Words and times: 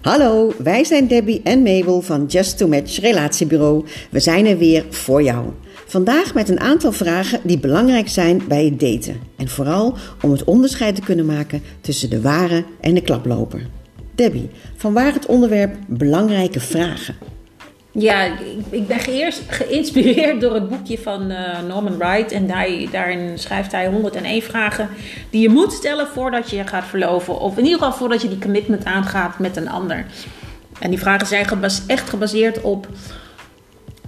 Hallo, 0.00 0.52
wij 0.58 0.84
zijn 0.84 1.08
Debbie 1.08 1.40
en 1.44 1.62
Mabel 1.62 2.00
van 2.00 2.26
Just 2.26 2.58
to 2.58 2.68
Match 2.68 3.00
Relatiebureau. 3.00 3.84
We 4.10 4.20
zijn 4.20 4.46
er 4.46 4.58
weer 4.58 4.84
voor 4.90 5.22
jou. 5.22 5.46
Vandaag 5.86 6.34
met 6.34 6.48
een 6.48 6.60
aantal 6.60 6.92
vragen 6.92 7.40
die 7.42 7.58
belangrijk 7.58 8.08
zijn 8.08 8.42
bij 8.48 8.64
het 8.64 8.80
daten. 8.80 9.20
En 9.36 9.48
vooral 9.48 9.96
om 10.22 10.30
het 10.30 10.44
onderscheid 10.44 10.94
te 10.94 11.00
kunnen 11.00 11.26
maken 11.26 11.62
tussen 11.80 12.10
de 12.10 12.20
ware 12.20 12.64
en 12.80 12.94
de 12.94 13.00
klaploper. 13.00 13.66
Debbie, 14.14 14.50
vanwaar 14.76 15.12
het 15.12 15.26
onderwerp 15.26 15.76
belangrijke 15.86 16.60
vragen? 16.60 17.14
Ja, 17.98 18.24
ik, 18.24 18.38
ik 18.70 18.86
ben 18.86 19.00
eerst 19.00 19.42
geïnspireerd 19.48 20.40
door 20.40 20.54
het 20.54 20.68
boekje 20.68 20.98
van 20.98 21.30
uh, 21.30 21.38
Norman 21.68 21.98
Wright. 21.98 22.32
En 22.32 22.50
hij, 22.50 22.88
daarin 22.92 23.38
schrijft 23.38 23.72
hij 23.72 23.86
101 23.86 24.42
vragen 24.42 24.88
die 25.30 25.42
je 25.42 25.48
moet 25.48 25.72
stellen 25.72 26.06
voordat 26.06 26.50
je 26.50 26.66
gaat 26.66 26.84
verloven. 26.84 27.40
Of 27.40 27.56
in 27.56 27.64
ieder 27.64 27.78
geval 27.78 27.92
voordat 27.92 28.22
je 28.22 28.28
die 28.28 28.38
commitment 28.38 28.84
aangaat 28.84 29.38
met 29.38 29.56
een 29.56 29.68
ander. 29.68 30.06
En 30.80 30.90
die 30.90 30.98
vragen 30.98 31.26
zijn 31.26 31.46
echt 31.86 32.08
gebaseerd 32.08 32.60
op 32.60 32.86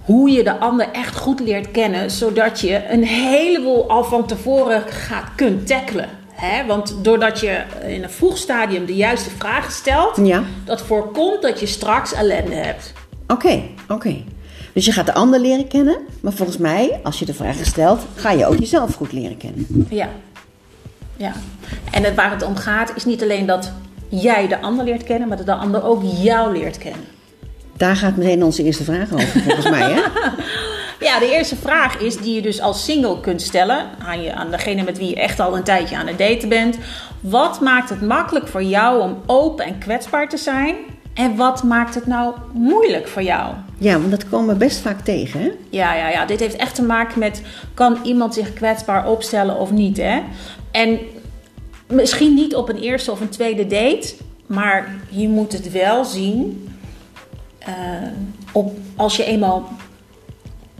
hoe 0.01 0.29
je 0.29 0.43
de 0.43 0.59
ander 0.59 0.87
echt 0.91 1.15
goed 1.15 1.39
leert 1.39 1.71
kennen. 1.71 2.11
Zodat 2.11 2.59
je 2.59 2.81
een 2.89 3.03
heleboel 3.03 3.89
al 3.89 4.03
van 4.03 4.27
tevoren 4.27 4.81
gaat 4.81 5.27
kunt 5.35 5.67
tackelen. 5.67 6.09
He, 6.31 6.65
want 6.65 6.95
doordat 7.01 7.39
je 7.39 7.61
in 7.87 8.03
een 8.03 8.09
vroeg 8.09 8.37
stadium 8.37 8.85
de 8.85 8.95
juiste 8.95 9.29
vragen 9.29 9.71
stelt, 9.71 10.17
ja. 10.23 10.43
dat 10.65 10.81
voorkomt 10.81 11.41
dat 11.41 11.59
je 11.59 11.65
straks 11.65 12.13
ellende 12.13 12.55
hebt. 12.55 12.93
Oké, 13.31 13.63
oké. 13.93 14.23
Dus 14.73 14.85
je 14.85 14.91
gaat 14.91 15.05
de 15.05 15.13
ander 15.13 15.39
leren 15.39 15.67
kennen, 15.67 15.97
maar 16.21 16.33
volgens 16.33 16.57
mij, 16.57 16.99
als 17.03 17.19
je 17.19 17.25
de 17.25 17.33
vragen 17.33 17.65
stelt, 17.65 18.01
ga 18.15 18.31
je 18.31 18.45
ook 18.45 18.59
jezelf 18.59 18.95
goed 18.95 19.11
leren 19.11 19.37
kennen. 19.37 19.87
Ja. 19.89 20.09
Ja. 21.17 21.33
En 21.91 22.03
het, 22.03 22.15
waar 22.15 22.31
het 22.31 22.43
om 22.43 22.55
gaat, 22.55 22.91
is 22.95 23.05
niet 23.05 23.21
alleen 23.21 23.45
dat 23.45 23.71
jij 24.09 24.47
de 24.47 24.61
ander 24.61 24.85
leert 24.85 25.03
kennen, 25.03 25.27
maar 25.27 25.37
dat 25.37 25.45
de 25.45 25.55
ander 25.55 25.83
ook 25.83 26.03
jou 26.21 26.57
leert 26.57 26.77
kennen. 26.77 27.05
Daar 27.77 27.95
gaat 27.95 28.15
meteen 28.15 28.43
onze 28.43 28.63
eerste 28.63 28.83
vraag 28.83 29.13
over, 29.13 29.41
volgens 29.41 29.69
mij, 29.69 29.91
hè? 29.91 30.01
Ja, 30.99 31.19
de 31.19 31.31
eerste 31.31 31.55
vraag 31.55 31.97
is 31.97 32.17
die 32.17 32.35
je 32.35 32.41
dus 32.41 32.61
als 32.61 32.83
single 32.83 33.19
kunt 33.19 33.41
stellen 33.41 33.85
aan, 33.99 34.21
je, 34.21 34.33
aan 34.33 34.51
degene 34.51 34.83
met 34.83 34.97
wie 34.97 35.09
je 35.09 35.15
echt 35.15 35.39
al 35.39 35.57
een 35.57 35.63
tijdje 35.63 35.97
aan 35.97 36.07
het 36.07 36.17
daten 36.17 36.49
bent. 36.49 36.77
Wat 37.19 37.61
maakt 37.61 37.89
het 37.89 38.01
makkelijk 38.01 38.47
voor 38.47 38.63
jou 38.63 39.01
om 39.01 39.21
open 39.25 39.65
en 39.65 39.77
kwetsbaar 39.77 40.29
te 40.29 40.37
zijn? 40.37 40.75
En 41.13 41.35
wat 41.35 41.63
maakt 41.63 41.95
het 41.95 42.07
nou 42.07 42.33
moeilijk 42.53 43.07
voor 43.07 43.23
jou? 43.23 43.53
Ja, 43.77 43.99
want 43.99 44.11
dat 44.11 44.29
komen 44.29 44.47
we 44.47 44.55
best 44.55 44.79
vaak 44.79 45.01
tegen, 45.01 45.41
hè? 45.41 45.51
Ja, 45.69 45.93
ja, 45.95 46.09
ja. 46.09 46.25
Dit 46.25 46.39
heeft 46.39 46.55
echt 46.55 46.75
te 46.75 46.83
maken 46.83 47.19
met... 47.19 47.41
kan 47.73 47.97
iemand 48.03 48.33
zich 48.33 48.53
kwetsbaar 48.53 49.07
opstellen 49.07 49.57
of 49.59 49.71
niet, 49.71 49.97
hè? 49.97 50.21
En 50.71 50.99
misschien 51.87 52.33
niet 52.33 52.55
op 52.55 52.69
een 52.69 52.77
eerste 52.77 53.11
of 53.11 53.21
een 53.21 53.29
tweede 53.29 53.67
date... 53.67 54.13
maar 54.45 54.95
je 55.09 55.27
moet 55.27 55.51
het 55.51 55.71
wel 55.71 56.05
zien... 56.05 56.67
Uh, 57.67 57.75
op, 58.51 58.77
als 58.95 59.15
je 59.15 59.23
eenmaal 59.23 59.69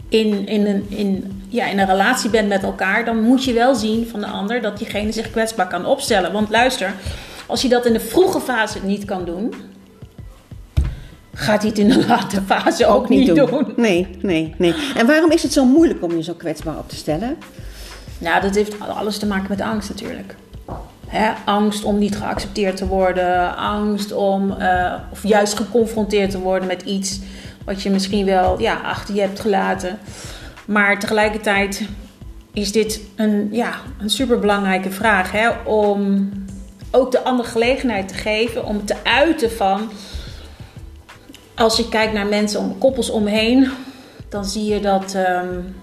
in, 0.08 0.46
in, 0.46 0.66
een, 0.66 0.86
in, 0.88 1.42
ja, 1.48 1.66
in 1.66 1.78
een 1.78 1.86
relatie 1.86 2.30
bent 2.30 2.48
met 2.48 2.62
elkaar... 2.62 3.04
dan 3.04 3.22
moet 3.22 3.44
je 3.44 3.52
wel 3.52 3.74
zien 3.74 4.06
van 4.06 4.20
de 4.20 4.26
ander 4.26 4.60
dat 4.60 4.78
diegene 4.78 5.12
zich 5.12 5.30
kwetsbaar 5.30 5.68
kan 5.68 5.86
opstellen. 5.86 6.32
Want 6.32 6.50
luister, 6.50 6.94
als 7.46 7.62
je 7.62 7.68
dat 7.68 7.86
in 7.86 7.92
de 7.92 8.00
vroege 8.00 8.40
fase 8.40 8.78
niet 8.84 9.04
kan 9.04 9.24
doen 9.24 9.54
gaat 11.42 11.60
hij 11.60 11.70
het 11.70 11.78
in 11.78 11.88
de 11.88 12.06
late 12.08 12.42
fase 12.46 12.86
ook, 12.86 13.08
niet 13.08 13.34
doen. 13.34 13.72
Nee, 13.76 14.08
nee, 14.20 14.54
nee. 14.58 14.74
En 14.96 15.06
waarom 15.06 15.30
is 15.30 15.42
het 15.42 15.52
zo 15.52 15.64
moeilijk 15.64 16.02
om 16.02 16.16
je 16.16 16.22
zo 16.22 16.32
kwetsbaar 16.32 16.78
op 16.78 16.88
te 16.88 16.96
stellen? 16.96 17.36
Nou, 18.18 18.40
dat 18.40 18.54
heeft 18.54 18.80
alles 18.80 19.18
te 19.18 19.26
maken 19.26 19.46
met 19.48 19.60
angst 19.60 19.88
natuurlijk. 19.88 20.34
angst 21.44 21.84
om 21.84 21.98
niet 21.98 22.16
geaccepteerd 22.16 22.76
te 22.76 22.86
worden, 22.86 23.56
angst 23.56 24.12
om, 24.12 24.54
uh, 24.58 24.94
of 25.10 25.22
juist 25.22 25.54
geconfronteerd 25.54 26.30
te 26.30 26.38
worden 26.38 26.68
met 26.68 26.82
iets 26.82 27.20
wat 27.64 27.82
je 27.82 27.90
misschien 27.90 28.24
wel 28.24 28.60
ja, 28.60 28.74
achter 28.84 29.14
je 29.14 29.20
hebt 29.20 29.40
gelaten. 29.40 29.98
Maar 30.64 30.98
tegelijkertijd 30.98 31.82
is 32.52 32.72
dit 32.72 33.00
een, 33.16 33.48
ja, 33.50 33.74
een 34.00 34.10
superbelangrijke 34.10 34.90
vraag 34.90 35.32
hè, 35.32 35.48
om 35.64 36.30
ook 36.90 37.12
de 37.12 37.24
andere 37.24 37.48
gelegenheid 37.48 38.08
te 38.08 38.14
geven 38.14 38.64
om 38.64 38.84
te 38.84 38.94
uiten 39.02 39.50
van 39.50 39.90
als 41.62 41.76
je 41.76 41.88
kijkt 41.88 42.12
naar 42.12 42.26
mensen 42.26 42.60
om 42.60 42.78
koppels 42.78 43.10
omheen, 43.10 43.70
dan 44.28 44.44
zie 44.44 44.64
je 44.64 44.80
dat 44.80 45.14
um, 45.14 45.74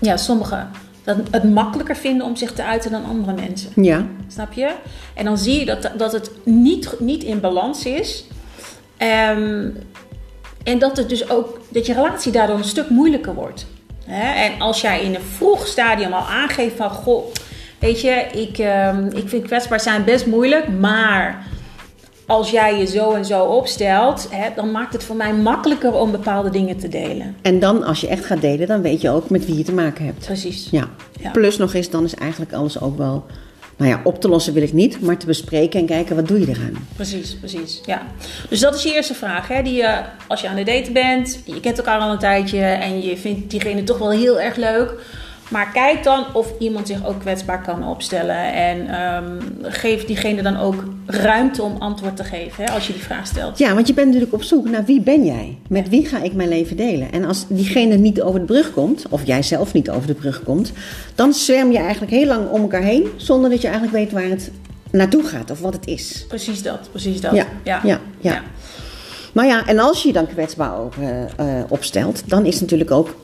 ja, 0.00 0.16
sommigen 0.16 0.70
dat 1.04 1.16
het 1.30 1.44
makkelijker 1.44 1.96
vinden 1.96 2.26
om 2.26 2.36
zich 2.36 2.52
te 2.52 2.64
uiten 2.64 2.90
dan 2.90 3.04
andere 3.04 3.32
mensen. 3.32 3.70
Ja. 3.74 4.06
Snap 4.28 4.52
je? 4.52 4.74
En 5.14 5.24
dan 5.24 5.38
zie 5.38 5.58
je 5.58 5.66
dat, 5.66 5.90
dat 5.96 6.12
het 6.12 6.30
niet, 6.44 6.94
niet 6.98 7.24
in 7.24 7.40
balans 7.40 7.84
is. 7.84 8.24
Um, 8.98 9.76
en 10.64 10.78
dat 10.78 10.96
het 10.96 11.08
dus 11.08 11.30
ook 11.30 11.60
dat 11.68 11.86
je 11.86 11.92
relatie 11.92 12.32
daardoor 12.32 12.56
een 12.56 12.64
stuk 12.64 12.90
moeilijker 12.90 13.34
wordt. 13.34 13.66
En 14.06 14.60
als 14.60 14.80
jij 14.80 15.02
in 15.02 15.14
een 15.14 15.22
vroeg 15.36 15.66
stadium 15.66 16.12
al 16.12 16.26
aangeeft 16.26 16.76
van 16.76 16.90
goh, 16.90 17.32
weet 17.78 18.00
je, 18.00 18.26
ik, 18.32 18.58
um, 18.58 19.10
ik 19.16 19.28
vind 19.28 19.46
kwetsbaar 19.46 19.80
zijn 19.80 20.04
best 20.04 20.26
moeilijk, 20.26 20.68
maar 20.68 21.46
als 22.26 22.50
jij 22.50 22.78
je 22.78 22.86
zo 22.86 23.12
en 23.12 23.24
zo 23.24 23.44
opstelt, 23.44 24.28
hè, 24.30 24.48
dan 24.56 24.70
maakt 24.70 24.92
het 24.92 25.04
voor 25.04 25.16
mij 25.16 25.34
makkelijker 25.34 25.94
om 25.94 26.10
bepaalde 26.10 26.50
dingen 26.50 26.76
te 26.76 26.88
delen. 26.88 27.36
En 27.42 27.58
dan, 27.58 27.82
als 27.82 28.00
je 28.00 28.08
echt 28.08 28.24
gaat 28.24 28.40
delen, 28.40 28.66
dan 28.66 28.82
weet 28.82 29.00
je 29.00 29.10
ook 29.10 29.30
met 29.30 29.46
wie 29.46 29.56
je 29.56 29.64
te 29.64 29.72
maken 29.72 30.04
hebt. 30.04 30.24
Precies. 30.24 30.68
Ja. 30.70 30.88
Plus 31.32 31.56
nog 31.56 31.74
eens, 31.74 31.90
dan 31.90 32.04
is 32.04 32.14
eigenlijk 32.14 32.52
alles 32.52 32.80
ook 32.80 32.96
wel, 32.96 33.24
nou 33.76 33.90
ja, 33.90 34.00
op 34.04 34.20
te 34.20 34.28
lossen 34.28 34.54
wil 34.54 34.62
ik 34.62 34.72
niet, 34.72 35.00
maar 35.00 35.16
te 35.16 35.26
bespreken 35.26 35.80
en 35.80 35.86
kijken 35.86 36.16
wat 36.16 36.28
doe 36.28 36.40
je 36.40 36.48
eraan. 36.48 36.86
Precies, 36.96 37.36
precies. 37.36 37.80
Ja. 37.86 38.02
Dus 38.48 38.60
dat 38.60 38.74
is 38.74 38.82
je 38.82 38.94
eerste 38.94 39.14
vraag. 39.14 39.48
Hè, 39.48 39.62
die 39.62 39.74
je, 39.74 40.00
als 40.28 40.40
je 40.40 40.48
aan 40.48 40.56
de 40.56 40.62
daten 40.62 40.92
bent, 40.92 41.40
je 41.44 41.60
kent 41.60 41.78
elkaar 41.78 42.00
al 42.00 42.10
een 42.10 42.18
tijdje 42.18 42.60
en 42.60 43.02
je 43.02 43.16
vindt 43.16 43.50
diegene 43.50 43.84
toch 43.84 43.98
wel 43.98 44.10
heel 44.10 44.40
erg 44.40 44.56
leuk 44.56 44.94
maar 45.52 45.72
kijk 45.72 46.04
dan 46.04 46.24
of 46.32 46.52
iemand 46.58 46.86
zich 46.86 47.06
ook 47.06 47.20
kwetsbaar 47.20 47.62
kan 47.62 47.88
opstellen. 47.88 48.52
En 48.52 49.02
um, 49.02 49.38
geef 49.62 50.04
diegene 50.04 50.42
dan 50.42 50.56
ook 50.56 50.84
ruimte 51.06 51.62
om 51.62 51.76
antwoord 51.78 52.16
te 52.16 52.24
geven 52.24 52.64
hè, 52.64 52.72
als 52.72 52.86
je 52.86 52.92
die 52.92 53.02
vraag 53.02 53.26
stelt. 53.26 53.58
Ja, 53.58 53.74
want 53.74 53.86
je 53.86 53.94
bent 53.94 54.06
natuurlijk 54.06 54.32
op 54.32 54.42
zoek 54.42 54.68
naar 54.68 54.84
wie 54.84 55.00
ben 55.00 55.24
jij? 55.24 55.58
Met 55.68 55.88
wie 55.88 56.06
ga 56.06 56.22
ik 56.22 56.32
mijn 56.32 56.48
leven 56.48 56.76
delen? 56.76 57.12
En 57.12 57.24
als 57.24 57.44
diegene 57.48 57.96
niet 57.96 58.22
over 58.22 58.40
de 58.40 58.46
brug 58.46 58.72
komt, 58.72 59.04
of 59.08 59.26
jij 59.26 59.42
zelf 59.42 59.72
niet 59.72 59.90
over 59.90 60.06
de 60.06 60.14
brug 60.14 60.42
komt, 60.42 60.72
dan 61.14 61.32
zwerm 61.32 61.72
je 61.72 61.78
eigenlijk 61.78 62.12
heel 62.12 62.26
lang 62.26 62.48
om 62.50 62.60
elkaar 62.60 62.82
heen 62.82 63.06
zonder 63.16 63.50
dat 63.50 63.60
je 63.60 63.68
eigenlijk 63.68 63.96
weet 63.96 64.12
waar 64.12 64.30
het 64.30 64.50
naartoe 64.90 65.24
gaat 65.24 65.50
of 65.50 65.60
wat 65.60 65.72
het 65.72 65.86
is. 65.86 66.24
Precies 66.28 66.62
dat, 66.62 66.88
precies 66.90 67.20
dat. 67.20 67.34
Ja, 67.34 67.46
ja, 67.64 67.80
ja. 67.84 68.00
ja. 68.20 68.42
Maar 69.32 69.46
ja, 69.46 69.66
en 69.66 69.78
als 69.78 70.02
je 70.02 70.08
je 70.08 70.14
dan 70.14 70.26
kwetsbaar 70.26 70.78
uh, 71.00 71.16
opstelt, 71.68 72.22
dan 72.26 72.46
is 72.46 72.60
natuurlijk 72.60 72.90
ook 72.90 73.16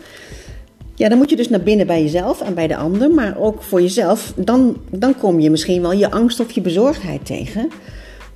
ja, 0.99 1.09
dan 1.09 1.19
moet 1.19 1.31
je 1.31 1.37
dus 1.37 1.49
naar 1.49 1.61
binnen 1.61 1.87
bij 1.87 2.03
jezelf 2.03 2.41
en 2.41 2.55
bij 2.55 2.67
de 2.67 2.77
ander, 2.77 3.11
maar 3.11 3.39
ook 3.39 3.63
voor 3.63 3.81
jezelf. 3.83 4.33
Dan, 4.37 4.77
dan 4.91 5.17
kom 5.17 5.41
je 5.41 5.51
misschien 5.51 5.83
wel 5.83 5.93
je 5.93 6.11
angst 6.11 6.41
of 6.41 6.51
je 6.51 6.61
bezorgdheid 6.61 7.27
tegen. 7.27 7.69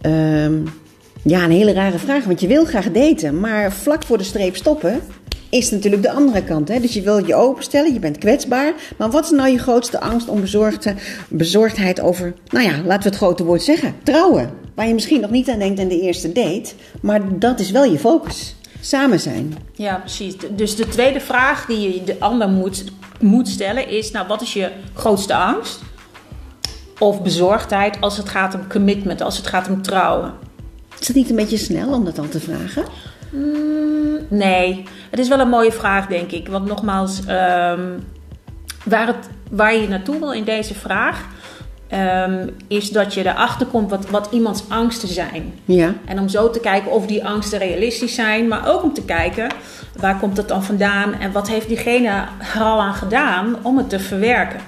Um, 0.03 0.65
ja, 1.23 1.45
een 1.45 1.51
hele 1.51 1.73
rare 1.73 1.99
vraag, 1.99 2.25
want 2.25 2.41
je 2.41 2.47
wil 2.47 2.65
graag 2.65 2.93
daten, 2.93 3.41
maar 3.41 3.73
vlak 3.73 4.05
voor 4.05 4.19
de 4.19 4.25
streep 4.25 4.57
stoppen 4.57 5.01
is 5.51 5.71
natuurlijk 5.71 6.03
de 6.03 6.11
andere 6.11 6.45
kant. 6.45 6.69
Hè? 6.69 6.81
Dus 6.81 6.95
je 6.95 7.03
wil 7.03 7.27
je 7.27 7.35
openstellen, 7.35 7.93
je 7.93 7.99
bent 7.99 8.19
kwetsbaar. 8.19 8.73
Maar 8.97 9.11
wat 9.11 9.25
is 9.25 9.31
nou 9.31 9.51
je 9.51 9.59
grootste 9.59 10.01
angst 10.01 10.29
om 10.29 10.41
bezorgdheid 11.29 12.01
over, 12.01 12.35
nou 12.49 12.67
ja, 12.67 12.73
laten 12.85 13.03
we 13.03 13.09
het 13.09 13.17
grote 13.17 13.45
woord 13.45 13.63
zeggen, 13.63 13.95
trouwen? 14.03 14.51
Waar 14.75 14.87
je 14.87 14.95
misschien 14.95 15.21
nog 15.21 15.31
niet 15.31 15.51
aan 15.51 15.59
denkt 15.59 15.81
in 15.81 15.89
de 15.89 16.01
eerste 16.01 16.33
date, 16.33 16.73
maar 17.01 17.39
dat 17.39 17.61
is 17.61 17.71
wel 17.71 17.85
je 17.85 17.99
focus 17.99 18.57
samen 18.83 19.21
zijn. 19.21 19.57
Ja, 19.73 19.97
precies. 19.97 20.35
Dus 20.51 20.77
de 20.77 20.89
tweede 20.89 21.21
vraag 21.21 21.67
die 21.67 21.95
je 21.95 22.05
de 22.05 22.17
ander 22.19 22.49
moet, 22.49 22.85
moet 23.21 23.49
stellen 23.49 23.89
is: 23.89 24.11
nou, 24.11 24.27
wat 24.27 24.43
is 24.43 24.53
je 24.53 24.71
grootste 24.95 25.35
angst? 25.35 25.81
Of 26.99 27.23
bezorgdheid 27.23 28.01
als 28.01 28.17
het 28.17 28.29
gaat 28.29 28.55
om 28.55 28.69
commitment, 28.69 29.21
als 29.21 29.37
het 29.37 29.47
gaat 29.47 29.69
om 29.69 29.83
trouwen? 29.83 30.35
Is 30.99 31.07
het 31.07 31.17
niet 31.17 31.31
een 31.31 31.37
beetje 31.37 31.57
snel 31.57 31.93
om 31.93 32.05
dat 32.05 32.19
al 32.19 32.29
te 32.29 32.41
vragen? 32.41 32.85
Mm, 33.31 34.19
nee, 34.29 34.85
het 35.11 35.19
is 35.19 35.29
wel 35.29 35.41
een 35.41 35.49
mooie 35.49 35.73
vraag, 35.73 36.07
denk 36.07 36.31
ik. 36.31 36.49
Want 36.49 36.67
nogmaals, 36.67 37.19
um, 37.19 38.05
waar, 38.85 39.07
het, 39.07 39.29
waar 39.51 39.75
je 39.75 39.89
naartoe 39.89 40.19
wil 40.19 40.33
in 40.33 40.45
deze 40.45 40.75
vraag 40.75 41.25
Ehm, 41.93 42.49
is 42.69 42.91
dat 42.91 43.15
je 43.15 43.27
erachter 43.27 43.67
komt 43.67 43.91
wat, 43.91 44.11
wat 44.11 44.29
iemands 44.31 44.63
angsten 44.69 45.09
zijn. 45.09 45.53
Ja. 45.65 45.95
En 46.05 46.19
om 46.19 46.29
zo 46.29 46.51
te 46.51 46.61
kijken 46.61 46.91
of 46.91 47.07
die 47.07 47.25
angsten 47.25 47.59
realistisch 47.59 48.15
zijn, 48.15 48.49
maar 48.49 48.69
ook 48.69 48.83
om 48.83 48.95
te 48.95 49.05
kijken 49.05 49.51
waar 49.97 50.19
komt 50.19 50.37
het 50.37 50.49
dan 50.49 50.65
vandaan 50.65 51.15
en 51.15 51.33
wat 51.33 51.49
heeft 51.49 51.69
diegene 51.69 52.25
er 52.55 52.61
al 52.63 52.81
aan 52.81 52.95
gedaan 52.95 53.57
om 53.63 53.77
het 53.77 53.89
te 53.89 53.99
verwerken. 53.99 54.61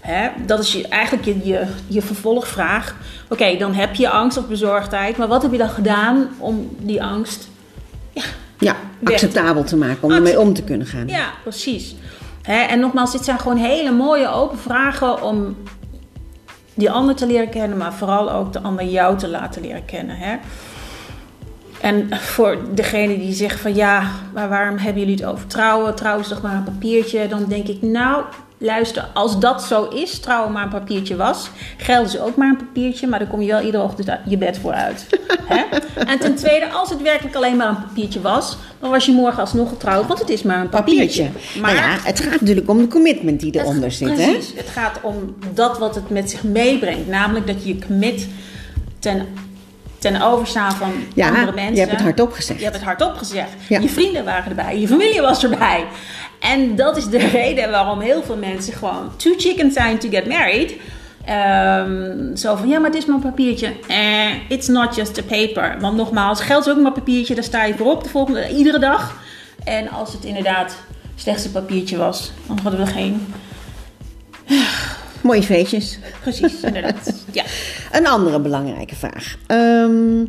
Hè? 0.00 0.28
Dat 0.46 0.58
is 0.58 0.72
je, 0.72 0.88
eigenlijk 0.88 1.24
je, 1.24 1.38
je, 1.44 1.66
je 1.86 2.02
vervolgvraag. 2.02 2.96
Oké, 3.28 3.56
dan 3.56 3.74
heb 3.74 3.94
je 3.94 4.08
angst 4.08 4.36
of 4.36 4.46
bezorgdheid, 4.46 5.16
maar 5.16 5.28
wat 5.28 5.42
heb 5.42 5.52
je 5.52 5.58
dan 5.58 5.68
gedaan 5.68 6.28
om 6.38 6.76
die 6.78 7.02
angst 7.02 7.48
ja, 8.12 8.22
ja 8.58 8.76
acceptabel 9.04 9.64
te 9.64 9.76
maken, 9.76 10.02
om 10.02 10.10
ermee 10.10 10.40
om 10.40 10.54
te 10.54 10.62
kunnen 10.62 10.86
gaan? 10.86 11.08
Ja, 11.08 11.30
precies. 11.42 11.94
Hè? 12.42 12.58
En 12.58 12.80
nogmaals, 12.80 13.12
dit 13.12 13.24
zijn 13.24 13.38
gewoon 13.38 13.56
hele 13.56 13.90
mooie 13.90 14.28
open 14.28 14.58
vragen 14.58 15.22
om 15.22 15.56
die 16.74 16.90
ander 16.90 17.14
te 17.14 17.26
leren 17.26 17.50
kennen, 17.50 17.78
maar 17.78 17.94
vooral 17.94 18.32
ook 18.32 18.52
de 18.52 18.60
ander 18.60 18.84
jou 18.84 19.18
te 19.18 19.28
laten 19.28 19.62
leren 19.62 19.84
kennen. 19.84 20.16
Hè? 20.16 20.36
En 21.80 22.08
voor 22.18 22.58
degene 22.74 23.18
die 23.18 23.32
zegt 23.32 23.60
van 23.60 23.74
ja, 23.74 24.10
maar 24.34 24.48
waarom 24.48 24.76
hebben 24.76 25.02
jullie 25.02 25.16
het 25.16 25.32
over 25.32 25.46
trouwen? 25.46 25.94
Trouwen 25.94 26.22
is 26.22 26.28
toch 26.28 26.42
maar 26.42 26.54
een 26.54 26.64
papiertje? 26.64 27.28
Dan 27.28 27.44
denk 27.48 27.68
ik, 27.68 27.82
nou, 27.82 28.24
luister, 28.58 29.08
als 29.14 29.38
dat 29.38 29.62
zo 29.62 29.84
is, 29.84 30.18
trouwen 30.18 30.52
maar 30.52 30.62
een 30.62 30.68
papiertje 30.68 31.16
was, 31.16 31.50
gelden 31.76 32.10
ze 32.10 32.20
ook 32.20 32.36
maar 32.36 32.48
een 32.48 32.56
papiertje, 32.56 33.06
maar 33.06 33.18
dan 33.18 33.28
kom 33.28 33.40
je 33.40 33.50
wel 33.50 33.60
iedere 33.60 33.82
ochtend 33.82 34.18
je 34.26 34.38
bed 34.38 34.58
voor 34.58 34.72
uit. 34.72 35.06
Hè? 35.54 35.62
En 36.04 36.18
ten 36.18 36.34
tweede, 36.34 36.70
als 36.70 36.90
het 36.90 37.02
werkelijk 37.02 37.36
alleen 37.36 37.56
maar 37.56 37.68
een 37.68 37.82
papiertje 37.82 38.20
was, 38.20 38.56
dan 38.80 38.90
was 38.90 39.06
je 39.06 39.12
morgen 39.12 39.40
alsnog 39.40 39.68
getrouwd, 39.68 40.06
want 40.06 40.18
het 40.18 40.30
is 40.30 40.42
maar 40.42 40.60
een 40.60 40.68
papiertje. 40.68 41.28
Maar 41.60 41.74
ja, 41.74 41.96
het 42.02 42.20
gaat 42.20 42.40
natuurlijk 42.40 42.68
om 42.68 42.78
de 42.78 42.88
commitment 42.88 43.40
die 43.40 43.60
eronder 43.60 43.92
zit. 43.92 44.08
Hè? 44.08 44.14
Precies, 44.14 44.52
het 44.56 44.68
gaat 44.68 44.98
om 45.02 45.36
dat 45.54 45.78
wat 45.78 45.94
het 45.94 46.10
met 46.10 46.30
zich 46.30 46.42
meebrengt, 46.42 47.08
namelijk 47.08 47.46
dat 47.46 47.62
je 47.62 47.68
je 47.68 47.86
commit 47.86 48.28
ten 48.98 49.26
ten 50.12 50.22
overstaan 50.22 50.72
van 50.72 50.92
Ja, 51.14 51.28
andere 51.28 51.52
mensen. 51.52 51.74
je 51.74 51.80
hebt 51.80 51.92
het 51.92 52.00
hardop 52.00 52.32
gezegd. 52.32 52.58
Je 52.58 52.64
hebt 52.64 52.76
het 52.76 52.84
hardop 52.84 53.16
gezegd. 53.16 53.50
Ja. 53.68 53.80
Je 53.80 53.88
vrienden 53.88 54.24
waren 54.24 54.48
erbij, 54.48 54.80
je 54.80 54.88
familie 54.88 55.20
was 55.20 55.44
erbij. 55.44 55.84
En 56.40 56.76
dat 56.76 56.96
is 56.96 57.06
de 57.06 57.18
reden 57.42 57.70
waarom 57.70 58.00
heel 58.00 58.22
veel 58.22 58.36
mensen 58.36 58.72
gewoon 58.72 59.16
too 59.16 59.34
chicken 59.36 59.72
zijn 59.72 59.98
to 59.98 60.08
get 60.08 60.26
married. 60.26 60.74
Ehm, 61.24 62.36
zo 62.36 62.56
van, 62.56 62.68
ja, 62.68 62.78
maar 62.78 62.90
het 62.90 62.98
is 62.98 63.06
maar 63.06 63.16
een 63.16 63.22
papiertje. 63.22 63.72
Eh, 63.88 64.30
it's 64.48 64.66
not 64.66 64.94
just 64.94 65.18
a 65.18 65.22
paper. 65.22 65.76
Want 65.80 65.96
nogmaals, 65.96 66.40
geld 66.40 66.66
is 66.66 66.72
ook 66.72 66.78
maar 66.78 66.86
een 66.86 66.92
papiertje. 66.92 67.34
Daar 67.34 67.44
sta 67.44 67.64
je 67.64 67.74
voor 67.74 67.92
op 67.92 68.02
de 68.02 68.08
volgende, 68.08 68.48
iedere 68.48 68.78
dag. 68.78 69.16
En 69.64 69.90
als 69.90 70.12
het 70.12 70.24
inderdaad 70.24 70.76
slechts 71.16 71.44
een 71.44 71.52
papiertje 71.52 71.96
was, 71.96 72.32
dan 72.46 72.58
hadden 72.62 72.80
we 72.80 72.86
geen... 72.86 73.34
Mooie 75.24 75.42
feestjes. 75.42 75.98
Precies, 76.22 76.60
inderdaad. 76.60 77.24
Ja. 77.32 77.44
Een 77.98 78.06
andere 78.06 78.40
belangrijke 78.40 78.94
vraag. 78.94 79.36
Ehm, 79.46 80.24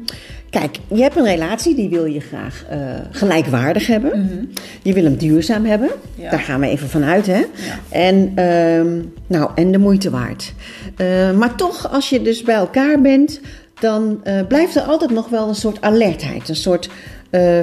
kijk, 0.49 0.77
je 0.87 1.01
hebt 1.01 1.15
een 1.15 1.25
relatie, 1.25 1.75
die 1.75 1.89
wil 1.89 2.05
je 2.05 2.19
graag 2.19 2.65
eh, 2.69 2.79
gelijkwaardig 3.11 3.87
hebben. 3.87 4.51
Je 4.81 4.93
wil 4.93 5.03
hem 5.03 5.17
duurzaam 5.17 5.65
hebben. 5.65 5.89
Ja. 6.15 6.29
Daar 6.29 6.39
gaan 6.39 6.59
we 6.59 6.67
even 6.67 6.89
vanuit, 6.89 7.27
hè? 7.27 7.41
En, 7.89 8.31
ehm, 8.35 9.01
nou, 9.27 9.51
en 9.55 9.71
de 9.71 9.77
moeite 9.77 10.09
waard. 10.09 10.53
Eh, 10.97 11.31
maar 11.31 11.55
toch, 11.55 11.91
als 11.91 12.09
je 12.09 12.21
dus 12.21 12.41
bij 12.41 12.55
elkaar 12.55 13.01
bent, 13.01 13.39
dan 13.79 14.19
eh, 14.23 14.47
blijft 14.47 14.75
er 14.75 14.81
altijd 14.81 15.11
nog 15.11 15.29
wel 15.29 15.47
een 15.47 15.55
soort 15.55 15.81
alertheid. 15.81 16.49
Een 16.49 16.55
soort 16.55 16.89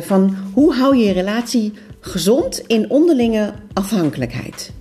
van, 0.01 0.37
hoe 0.53 0.75
hou 0.75 0.97
je 0.97 1.05
je 1.05 1.13
relatie 1.13 1.73
gezond 2.01 2.63
in 2.67 2.91
onderlinge 2.91 3.53
afhankelijkheid? 3.73 4.73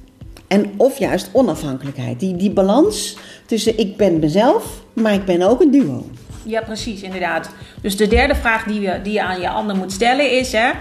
En 0.51 0.71
of 0.77 0.97
juist 0.97 1.29
onafhankelijkheid. 1.31 2.19
Die, 2.19 2.35
die 2.35 2.51
balans 2.51 3.17
tussen 3.45 3.77
ik 3.77 3.97
ben 3.97 4.19
mezelf, 4.19 4.81
maar 4.93 5.13
ik 5.13 5.25
ben 5.25 5.41
ook 5.41 5.61
een 5.61 5.71
duo. 5.71 6.05
Ja, 6.43 6.61
precies, 6.61 7.01
inderdaad. 7.01 7.49
Dus 7.81 7.97
de 7.97 8.07
derde 8.07 8.35
vraag 8.35 8.63
die, 8.63 8.79
we, 8.79 8.99
die 9.03 9.13
je 9.13 9.23
aan 9.23 9.39
je 9.39 9.49
ander 9.49 9.75
moet 9.75 9.91
stellen 9.91 10.31
is: 10.31 10.51
hè, 10.51 10.71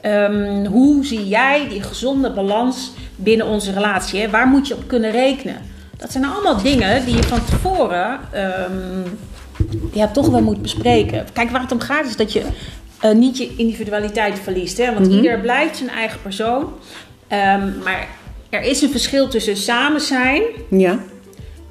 ehm, 0.00 0.66
hoe 0.66 1.04
zie 1.04 1.28
jij 1.28 1.68
die 1.68 1.82
gezonde 1.82 2.32
balans 2.32 2.92
binnen 3.16 3.46
onze 3.46 3.72
relatie? 3.72 4.20
Hè? 4.20 4.30
Waar 4.30 4.46
moet 4.46 4.68
je 4.68 4.74
op 4.74 4.82
kunnen 4.86 5.10
rekenen? 5.10 5.56
Dat 5.96 6.12
zijn 6.12 6.24
allemaal 6.24 6.62
dingen 6.62 7.04
die 7.04 7.16
je 7.16 7.22
van 7.22 7.44
tevoren 7.44 8.20
ehm, 8.32 9.02
ja, 9.92 10.08
toch 10.08 10.28
wel 10.28 10.42
moet 10.42 10.62
bespreken. 10.62 11.26
Kijk, 11.32 11.50
waar 11.50 11.60
het 11.60 11.72
om 11.72 11.80
gaat 11.80 12.06
is 12.06 12.16
dat 12.16 12.32
je 12.32 12.42
eh, 13.00 13.12
niet 13.12 13.38
je 13.38 13.54
individualiteit 13.56 14.38
verliest. 14.38 14.78
Hè? 14.78 14.94
Want 14.94 15.06
ieder 15.06 15.40
blijft 15.40 15.76
zijn 15.76 15.90
eigen 15.90 16.22
persoon. 16.22 16.72
Ehm, 17.28 17.68
maar 17.84 18.08
er 18.50 18.62
is 18.62 18.82
een 18.82 18.90
verschil 18.90 19.28
tussen 19.28 19.56
samen 19.56 20.00
zijn 20.00 20.42
Ja, 20.70 20.98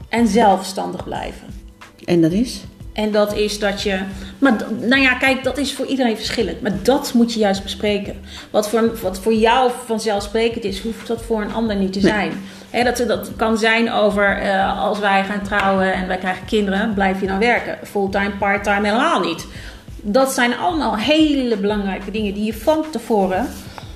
en 0.10 0.28
zelfstandig 0.28 1.04
blijven. 1.04 1.48
en 2.06 2.22
dat 2.22 2.32
is? 2.32 2.62
En 2.94 3.12
dat 3.12 3.36
is 3.36 3.60
dat 3.60 3.82
je. 3.82 4.00
Maar 4.40 4.56
nou 4.80 5.02
ja, 5.02 5.14
kijk, 5.14 5.44
dat 5.44 5.58
is 5.58 5.74
voor 5.74 5.86
iedereen 5.86 6.16
verschillend. 6.16 6.62
Maar 6.62 6.72
dat 6.84 7.14
moet 7.14 7.34
je 7.34 7.40
juist 7.40 7.64
bespreken. 7.64 8.16
Wat 8.50 8.70
voor, 8.70 9.00
wat 9.02 9.20
voor 9.20 9.34
jou 9.34 9.72
vanzelfsprekend 9.86 10.64
is, 10.64 10.82
hoeft 10.82 11.08
dat 11.08 11.22
voor 11.22 11.42
een 11.42 11.54
ander 11.54 11.76
niet 11.76 11.94
te 11.94 12.00
zijn. 12.00 12.32
Dat, 12.84 13.04
dat 13.08 13.32
kan 13.36 13.58
zijn 13.58 13.92
over 13.92 14.38
eh, 14.38 14.84
als 14.84 15.00
wij 15.00 15.24
gaan 15.24 15.42
trouwen 15.42 15.94
en 15.94 16.08
wij 16.08 16.18
krijgen 16.18 16.46
kinderen, 16.46 16.94
blijf 16.94 17.22
je 17.22 17.28
dan 17.28 17.40
werken. 17.40 17.78
Fulltime, 17.88 18.32
parttime, 18.40 18.88
helemaal 18.88 19.20
niet. 19.20 19.46
Dat 20.02 20.32
zijn 20.32 20.58
allemaal 20.58 20.98
hele 20.98 21.58
belangrijke 21.58 22.12
dingen 22.12 22.34
die 22.34 22.44
je 22.44 22.54
van 22.54 22.86
tevoren. 22.92 23.48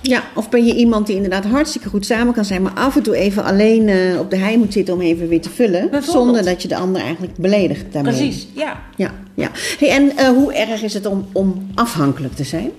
Ja, 0.06 0.24
of 0.36 0.50
ben 0.50 0.66
je 0.66 0.76
iemand 0.76 1.08
die 1.08 1.16
inderdaad 1.16 1.46
hartstikke 1.46 1.90
goed 1.90 2.06
samen 2.06 2.34
kan 2.34 2.46
zijn, 2.46 2.62
maar 2.62 2.72
af 2.74 2.96
en 2.96 3.04
toe 3.04 3.16
even 3.16 3.44
alleen 3.44 3.88
eh, 3.88 4.20
op 4.20 4.30
de 4.30 4.38
hei 4.38 4.58
moet 4.58 4.74
zitten 4.74 4.94
om 4.94 5.02
even 5.02 5.28
weer 5.28 5.42
te 5.42 5.50
vullen. 5.50 5.90
Zonder 6.04 6.44
dat 6.46 6.62
je 6.62 6.68
de 6.68 6.76
ander 6.76 7.02
eigenlijk 7.02 7.36
beledigt 7.38 7.86
daarmee. 7.92 8.14
Precies, 8.14 8.48
ja. 8.56 8.80
Ja, 8.98 9.14
ja. 9.34 9.50
Hey, 9.80 9.90
en 9.90 10.18
eh, 10.18 10.28
hoe 10.28 10.54
erg 10.54 10.82
is 10.84 10.94
het 10.94 11.06
om, 11.06 11.26
om 11.32 11.68
afhankelijk 11.76 12.34
te 12.34 12.44
zijn? 12.44 12.72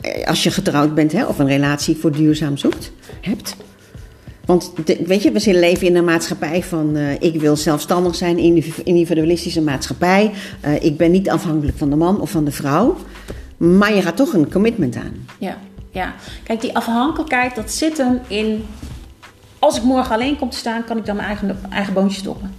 Eh, 0.00 0.26
Als 0.28 0.42
je 0.42 0.50
getrouwd 0.50 0.94
bent 0.94 1.12
hè, 1.12 1.24
of 1.26 1.38
een 1.38 1.46
relatie 1.46 1.96
voor 1.96 2.12
duurzaam 2.12 2.56
zoekt, 2.56 2.92
hebt. 3.20 3.56
Want 4.46 4.72
de- 4.84 4.98
weet 5.06 5.22
je, 5.22 5.30
we 5.32 5.38
zitten 5.38 5.60
leven 5.62 5.86
in 5.86 5.96
een 5.96 6.04
maatschappij 6.04 6.62
van 6.62 6.96
ik 7.20 7.40
wil 7.40 7.56
zelfstandig 7.56 8.14
zijn, 8.14 8.38
individu- 8.38 8.82
individualistische 8.84 9.60
maatschappij. 9.60 10.30
Ik 10.80 10.96
ben 10.96 11.10
niet 11.10 11.28
afhankelijk 11.30 11.78
van 11.78 11.90
de 11.90 11.96
man 11.96 12.20
of 12.20 12.30
van 12.30 12.44
de 12.44 12.50
vrouw. 12.52 12.96
Maar 13.56 13.94
je 13.94 14.02
gaat 14.02 14.16
toch 14.16 14.32
een 14.32 14.50
commitment 14.52 14.96
aan. 14.96 15.26
Ja, 15.38 15.56
ja. 15.90 16.14
Kijk, 16.42 16.60
die 16.60 16.76
afhankelijkheid, 16.76 17.54
dat 17.54 17.70
zit 17.72 17.98
hem 17.98 18.20
in... 18.26 18.64
Als 19.58 19.76
ik 19.76 19.82
morgen 19.82 20.14
alleen 20.14 20.38
kom 20.38 20.50
te 20.50 20.56
staan, 20.56 20.84
kan 20.84 20.96
ik 20.96 21.06
dan 21.06 21.16
mijn 21.16 21.28
eigen, 21.28 21.58
eigen 21.70 21.92
boontje 21.94 22.18
stoppen. 22.18 22.54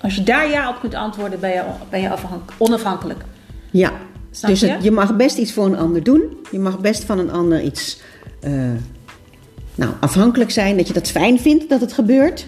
Als 0.00 0.14
je 0.14 0.22
daar 0.22 0.50
ja 0.50 0.68
op 0.68 0.80
kunt 0.80 0.94
antwoorden, 0.94 1.40
ben 1.40 1.50
je, 1.50 1.62
ben 1.90 2.00
je 2.00 2.10
afhank- 2.10 2.52
onafhankelijk. 2.58 3.24
Ja, 3.70 3.92
Snap 4.30 4.50
dus 4.50 4.60
je? 4.60 4.66
het- 4.68 4.82
je 4.84 4.90
mag 4.90 5.16
best 5.16 5.38
iets 5.38 5.52
voor 5.52 5.66
een 5.66 5.76
ander 5.78 6.02
doen. 6.02 6.22
Je 6.50 6.58
mag 6.58 6.78
best 6.78 7.04
van 7.04 7.18
een 7.18 7.30
ander 7.32 7.62
iets 7.62 8.00
eh, 8.40 8.52
nou, 9.74 9.92
afhankelijk 10.00 10.50
zijn. 10.50 10.76
Dat 10.76 10.86
je 10.86 10.92
dat 10.92 11.10
fijn 11.10 11.38
vindt 11.40 11.68
dat 11.68 11.80
het 11.80 11.92
gebeurt. 11.92 12.46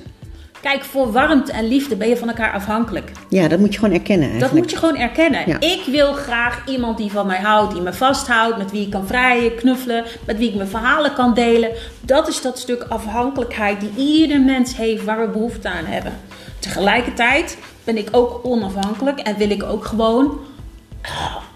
Kijk, 0.60 0.84
voor 0.84 1.12
warmte 1.12 1.52
en 1.52 1.69
liefde 1.69 1.96
ben 1.96 2.08
je 2.08 2.16
van 2.16 2.28
elkaar 2.28 2.52
afhankelijk. 2.52 3.10
Ja, 3.28 3.49
dat 3.49 3.58
moet 3.58 3.72
je 3.75 3.78
gewoon 3.78 3.94
erkennen 3.94 4.28
Dat 4.28 4.40
eigenlijk. 4.40 4.62
moet 4.62 4.70
je 4.70 4.76
gewoon 4.76 4.96
erkennen. 4.96 5.43
Ja. 5.46 5.60
Ik 5.60 5.82
wil 5.90 6.12
graag 6.12 6.62
iemand 6.66 6.96
die 6.99 7.10
van 7.10 7.26
mij 7.26 7.38
houdt, 7.40 7.72
die 7.72 7.82
me 7.82 7.93
vasthoudt, 7.93 8.56
met 8.56 8.70
wie 8.70 8.82
ik 8.82 8.90
kan 8.90 9.06
vrijen, 9.06 9.55
knuffelen, 9.55 10.05
met 10.26 10.38
wie 10.38 10.49
ik 10.49 10.55
mijn 10.55 10.69
verhalen 10.69 11.12
kan 11.14 11.34
delen. 11.34 11.70
Dat 12.00 12.28
is 12.28 12.43
dat 12.43 12.58
stuk 12.58 12.87
afhankelijkheid 12.88 13.81
die 13.81 13.93
ieder 13.96 14.40
mens 14.40 14.76
heeft 14.76 15.05
waar 15.05 15.20
we 15.20 15.28
behoefte 15.32 15.69
aan 15.69 15.84
hebben. 15.84 16.12
Tegelijkertijd 16.58 17.58
ben 17.84 17.96
ik 17.96 18.08
ook 18.10 18.41
onafhankelijk 18.43 19.19
en 19.19 19.36
wil 19.36 19.50
ik 19.50 19.62
ook 19.62 19.84
gewoon 19.84 20.38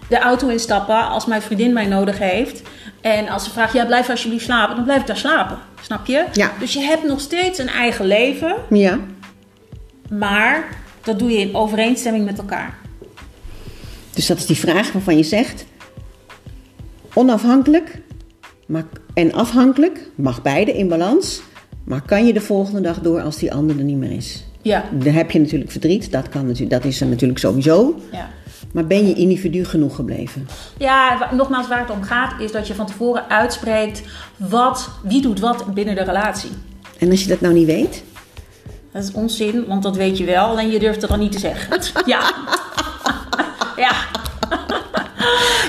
de 0.09 0.19
auto 0.19 0.47
instappen 0.47 1.07
als 1.07 1.25
mijn 1.25 1.41
vriendin 1.41 1.73
mij 1.73 1.85
nodig 1.85 2.17
heeft. 2.17 2.61
En 3.03 3.29
als 3.29 3.43
ze 3.43 3.49
vraagt, 3.49 3.73
ja, 3.73 3.85
blijf 3.85 4.09
alsjeblieft 4.09 4.43
slapen, 4.43 4.75
dan 4.75 4.83
blijf 4.83 5.01
ik 5.01 5.07
daar 5.07 5.17
slapen. 5.17 5.57
Snap 5.81 6.05
je? 6.05 6.25
Ja. 6.31 6.51
Dus 6.59 6.73
je 6.73 6.79
hebt 6.79 7.03
nog 7.03 7.19
steeds 7.19 7.59
een 7.59 7.69
eigen 7.69 8.05
leven, 8.05 8.55
Ja, 8.69 8.99
maar 10.09 10.67
dat 11.03 11.19
doe 11.19 11.31
je 11.31 11.37
in 11.37 11.55
overeenstemming 11.55 12.25
met 12.25 12.37
elkaar. 12.37 12.77
dus 14.13 14.27
dat 14.27 14.37
is 14.37 14.45
die 14.45 14.57
vraag 14.57 14.91
waarvan 14.91 15.17
je 15.17 15.23
zegt... 15.23 15.65
Onafhankelijk 17.13 18.01
maar, 18.65 18.85
en 19.13 19.33
afhankelijk, 19.33 20.09
mag 20.15 20.41
beide 20.41 20.77
in 20.77 20.87
balans... 20.87 21.41
maar 21.83 22.01
kan 22.01 22.25
je 22.25 22.33
de 22.33 22.41
volgende 22.41 22.81
dag 22.81 22.99
door 22.99 23.21
als 23.21 23.37
die 23.37 23.53
ander 23.53 23.77
er 23.77 23.83
niet 23.83 23.97
meer 23.97 24.11
is? 24.11 24.43
Ja. 24.63 24.83
Dan 24.91 25.13
heb 25.13 25.31
je 25.31 25.39
natuurlijk 25.39 25.71
verdriet, 25.71 26.11
dat, 26.11 26.29
kan, 26.29 26.41
natuurlijk- 26.47 26.71
dat 26.81 26.85
is 26.91 27.01
er 27.01 27.07
natuurlijk 27.07 27.39
sowieso. 27.39 27.99
Ja. 28.11 28.29
Maar 28.71 28.87
ben 28.87 29.07
je 29.07 29.13
individu 29.13 29.65
genoeg 29.65 29.95
gebleven? 29.95 30.47
Ja, 30.77 31.29
nogmaals, 31.31 31.67
waar 31.67 31.79
het 31.79 31.89
om 31.89 32.01
gaat 32.03 32.41
is 32.41 32.51
dat 32.51 32.67
je 32.67 32.75
van 32.75 32.85
tevoren 32.85 33.29
uitspreekt 33.29 34.01
wat, 34.37 34.89
wie 35.03 35.21
doet 35.21 35.39
wat 35.39 35.73
binnen 35.73 35.95
de 35.95 36.03
relatie. 36.03 36.49
En 36.99 37.09
als 37.09 37.21
je 37.21 37.27
dat 37.27 37.41
nou 37.41 37.53
niet 37.53 37.65
weet... 37.65 38.03
Dat 38.91 39.03
is 39.03 39.11
onzin, 39.11 39.65
want 39.67 39.83
dat 39.83 39.95
weet 39.95 40.17
je 40.17 40.23
wel, 40.23 40.45
alleen 40.45 40.71
je 40.71 40.79
durft 40.79 41.01
het 41.01 41.09
dan 41.09 41.19
niet 41.19 41.31
te 41.31 41.39
zeggen. 41.39 41.79
Ja. 42.05 42.33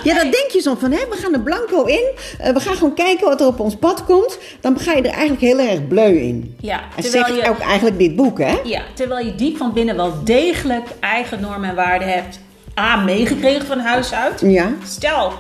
Ja, 0.05 0.15
dan 0.15 0.31
denk 0.31 0.51
je 0.51 0.61
zo 0.61 0.75
van, 0.79 0.91
hè, 0.91 0.99
we 1.11 1.17
gaan 1.17 1.33
er 1.33 1.41
blanco 1.41 1.83
in. 1.85 2.05
eh, 2.39 2.53
we 2.53 2.61
gaan 2.61 2.75
gewoon 2.75 2.95
kijken 2.95 3.29
wat 3.29 3.41
er 3.41 3.47
op 3.47 3.61
ons 3.61 3.77
pad 3.77 4.05
komt. 4.05 4.39
Dan 4.61 4.79
ga 4.79 4.93
je 4.93 5.03
er 5.03 5.11
eigenlijk 5.11 5.41
heel 5.41 5.59
erg 5.59 5.87
bleu 5.89 6.17
in. 6.19 6.57
Ja, 6.61 6.81
En 6.97 7.03
zegt 7.03 7.35
je- 7.35 7.49
ook 7.49 7.59
eigenlijk 7.59 7.99
dit 7.99 8.17
boek, 8.17 8.39
hè? 8.39 8.57
ja, 8.65 8.83
terwijl 8.95 9.27
je 9.27 9.35
diep 9.35 9.57
van 9.57 9.73
binnen 9.73 9.97
wel 9.97 10.25
degelijk 10.25 10.87
eigen 11.01 11.41
normen 11.41 11.69
en 11.69 11.75
waarden 11.75 12.09
hebt. 12.09 12.39
A, 12.81 12.97
meegekregen 12.97 13.67
van 13.67 13.79
huis 13.79 14.13
uit. 14.13 14.41
Ja. 14.41 14.73
Stel, 14.87 15.33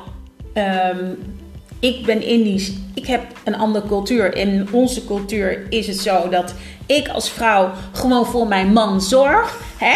ehm, 0.52 1.04
ik 1.80 2.04
ben 2.06 2.22
Indisch, 2.22 2.72
ik 2.94 3.06
heb 3.06 3.22
een 3.44 3.56
andere 3.56 3.86
cultuur. 3.86 4.34
In 4.36 4.68
onze 4.72 5.06
cultuur 5.06 5.66
is 5.68 5.86
het 5.86 5.98
zo 5.98 6.28
dat 6.28 6.54
ik 6.86 7.08
als 7.08 7.30
vrouw 7.30 7.70
gewoon 7.92 8.26
voor 8.26 8.46
mijn 8.46 8.72
man 8.72 9.00
zorg. 9.00 9.58
Hè? 9.76 9.94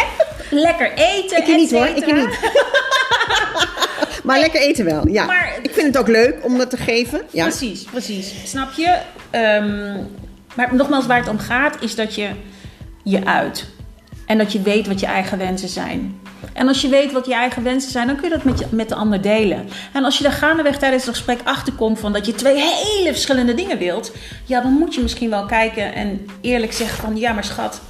Lekker 0.49 0.91
eten, 0.93 1.37
Ik 1.37 1.47
niet 1.47 1.71
hoor, 1.71 1.85
ik 1.87 2.05
niet. 2.13 2.39
Maar 4.29 4.39
lekker 4.39 4.61
eten 4.61 4.85
wel, 4.85 5.07
ja. 5.07 5.25
Maar- 5.25 5.59
ik 5.61 5.73
vind 5.73 5.87
het 5.87 5.97
ook 5.97 6.07
leuk 6.07 6.35
om 6.41 6.57
dat 6.57 6.69
te 6.69 6.77
geven. 6.77 7.21
Ja. 7.31 7.43
Precies, 7.43 7.83
precies. 7.83 8.33
Snap 8.45 8.71
je? 8.71 8.97
Ehm, 9.29 9.95
maar 10.55 10.75
nogmaals, 10.75 11.05
waar 11.05 11.19
het 11.19 11.27
om 11.27 11.39
gaat, 11.39 11.77
is 11.81 11.95
dat 11.95 12.15
je 12.15 12.29
je 13.03 13.25
uit. 13.25 13.67
En 14.25 14.37
dat 14.37 14.51
je 14.51 14.61
weet 14.61 14.87
wat 14.87 14.99
je 14.99 15.05
eigen 15.05 15.37
wensen 15.37 15.69
zijn. 15.69 16.19
En 16.53 16.67
als 16.67 16.81
je 16.81 16.87
weet 16.87 17.11
wat 17.11 17.25
je 17.25 17.33
eigen 17.33 17.63
wensen 17.63 17.91
zijn, 17.91 18.07
dan 18.07 18.15
kun 18.15 18.29
je 18.29 18.35
dat 18.35 18.43
met, 18.43 18.59
je, 18.59 18.65
met 18.69 18.89
de 18.89 18.95
ander 18.95 19.21
delen. 19.21 19.67
En 19.93 20.03
als 20.03 20.17
je 20.17 20.23
daar 20.23 20.31
gaandeweg 20.31 20.77
tijdens 20.77 21.05
het 21.05 21.15
gesprek 21.15 21.39
achterkomt 21.43 21.99
van 21.99 22.13
dat 22.13 22.25
je 22.25 22.33
twee 22.33 22.57
hele 22.57 23.11
verschillende 23.11 23.53
dingen 23.53 23.77
wilt, 23.77 24.11
ja, 24.45 24.61
dan 24.61 24.71
moet 24.71 24.95
je 24.95 25.01
misschien 25.01 25.29
wel 25.29 25.45
kijken 25.45 25.93
en 25.93 26.25
eerlijk 26.41 26.73
zeggen 26.73 27.03
van 27.03 27.17
ja, 27.17 27.33
maar 27.33 27.43
schat, 27.43 27.81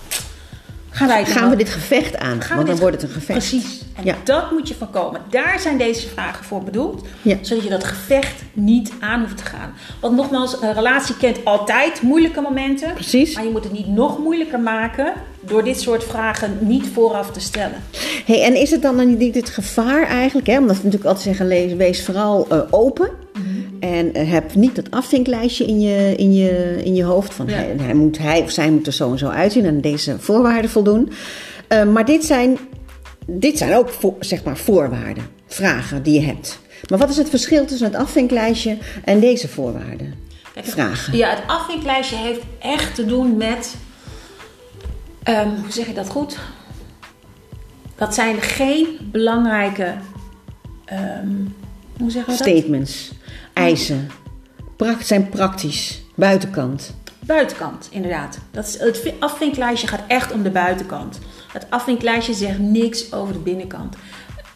gaan 0.89 1.07
wij 1.07 1.19
het 1.19 1.27
Gaan 1.27 1.41
dan- 1.41 1.49
we 1.49 1.55
dit 1.55 1.69
gevecht 1.69 2.17
aan? 2.17 2.41
Gaan 2.41 2.55
Want 2.55 2.67
dan 2.69 2.77
wordt 2.79 2.95
het 3.01 3.03
een 3.05 3.15
gevecht. 3.21 3.39
Precies. 3.49 3.81
En 3.95 4.05
Ja. 4.05 4.15
dat 4.23 4.51
moet 4.51 4.67
je 4.67 4.75
voorkomen. 4.75 5.21
Daar 5.29 5.59
zijn 5.59 5.77
deze 5.77 6.07
vragen 6.07 6.45
voor 6.45 6.63
bedoeld. 6.63 7.05
Ja. 7.21 7.37
Zodat 7.41 7.63
je 7.63 7.69
dat 7.69 7.83
gevecht 7.83 8.41
niet 8.53 8.91
aan 8.99 9.19
hoeft 9.21 9.37
te 9.37 9.43
gaan. 9.43 9.73
Want 10.01 10.15
nogmaals, 10.15 10.61
een 10.61 10.73
relatie 10.73 11.17
kent 11.17 11.45
altijd 11.45 12.01
moeilijke 12.01 12.41
momenten. 12.41 12.93
Precies. 12.93 13.35
Maar 13.35 13.43
je 13.43 13.49
moet 13.51 13.63
het 13.63 13.73
niet 13.73 13.87
nog 13.87 14.17
moeilijker 14.19 14.59
maken 14.59 15.13
door 15.41 15.63
dit 15.63 15.81
soort 15.81 16.03
vragen 16.03 16.57
niet 16.61 16.87
vooraf 16.93 17.31
te 17.31 17.39
stellen. 17.39 17.83
Hey, 18.25 18.43
en 18.43 18.55
is 18.55 18.71
het 18.71 18.81
dan 18.81 18.97
dan 18.97 19.17
niet 19.17 19.35
het 19.35 19.49
gevaar 19.49 20.03
eigenlijk? 20.07 20.47
Hè? 20.47 20.57
Omdat 20.57 20.75
we 20.77 20.83
natuurlijk 20.83 21.05
altijd 21.09 21.25
zeggen, 21.25 21.47
lees, 21.47 21.73
wees 21.73 22.05
vooral 22.05 22.45
eh, 22.49 22.59
open. 22.69 23.09
En 23.79 24.13
eh, 24.13 24.31
heb 24.31 24.55
niet 24.55 24.75
dat 24.75 24.91
afvinklijstje 24.91 25.65
in 25.65 25.79
je, 25.81 26.15
in 26.15 26.33
je, 26.33 26.79
in 26.83 26.95
je 26.95 27.03
hoofd. 27.03 27.33
Van 27.33 27.47
Ja. 27.47 27.53
hij, 27.53 27.75
hij, 27.81 27.93
moet, 27.93 28.17
hij 28.17 28.41
of 28.41 28.51
zij 28.51 28.71
moet 28.71 28.87
er 28.87 28.93
zo 28.93 29.11
en 29.11 29.17
zo 29.17 29.27
uitzien 29.27 29.65
en 29.65 29.81
deze 29.81 30.19
voorwaarden 30.19 30.69
voldoen. 30.71 31.11
Eh, 31.67 31.83
maar 31.85 32.05
dit 32.05 32.25
zijn, 32.25 32.57
dit 33.27 33.57
zijn 33.57 33.75
ook 33.75 33.89
voor, 33.89 34.15
zeg 34.19 34.43
maar 34.43 34.57
voorwaarden, 34.57 35.23
vragen 35.47 36.03
die 36.03 36.13
je 36.19 36.25
hebt. 36.25 36.59
Maar 36.89 36.99
wat 36.99 37.09
is 37.09 37.17
het 37.17 37.29
verschil 37.29 37.65
tussen 37.65 37.87
het 37.87 37.95
afvinklijstje 37.95 38.77
en 39.03 39.19
deze 39.19 39.47
voorwaarden? 39.47 40.13
Kijk, 40.53 40.65
het- 40.65 40.73
Vragen. 40.73 41.17
Ja, 41.17 41.29
het 41.29 41.43
afvinklijstje 41.47 42.15
heeft 42.17 42.41
echt 42.59 42.95
te 42.95 43.05
doen 43.05 43.37
met. 43.37 43.75
ehm, 45.23 45.47
hoe 45.47 45.71
zeg 45.71 45.87
je 45.87 45.93
dat 45.93 46.09
goed? 46.09 46.37
Dat 47.95 48.13
zijn 48.13 48.41
geen 48.41 48.87
belangrijke. 49.11 49.93
ehm, 50.85 51.27
hoe 51.99 52.11
zeggen 52.11 52.33
we 52.33 52.37
dat? 52.43 52.47
Statements, 52.47 53.11
eisen, 53.63 54.09
pracht, 54.75 55.07
zijn 55.07 55.29
praktisch, 55.29 56.01
buitenkant. 56.15 56.93
Buitenkant, 57.19 57.87
inderdaad. 57.91 58.37
Dat 58.51 58.67
is, 58.67 58.79
het 58.79 58.97
vi- 58.99 59.13
afvinklijstje 59.19 59.87
gaat 59.87 60.03
echt 60.07 60.31
om 60.31 60.43
de 60.43 60.49
buitenkant. 60.49 61.19
Het 61.53 61.65
afvinklijstje 61.69 62.33
zegt 62.33 62.59
niks 62.59 63.13
over 63.13 63.33
de 63.33 63.39
binnenkant. 63.39 63.95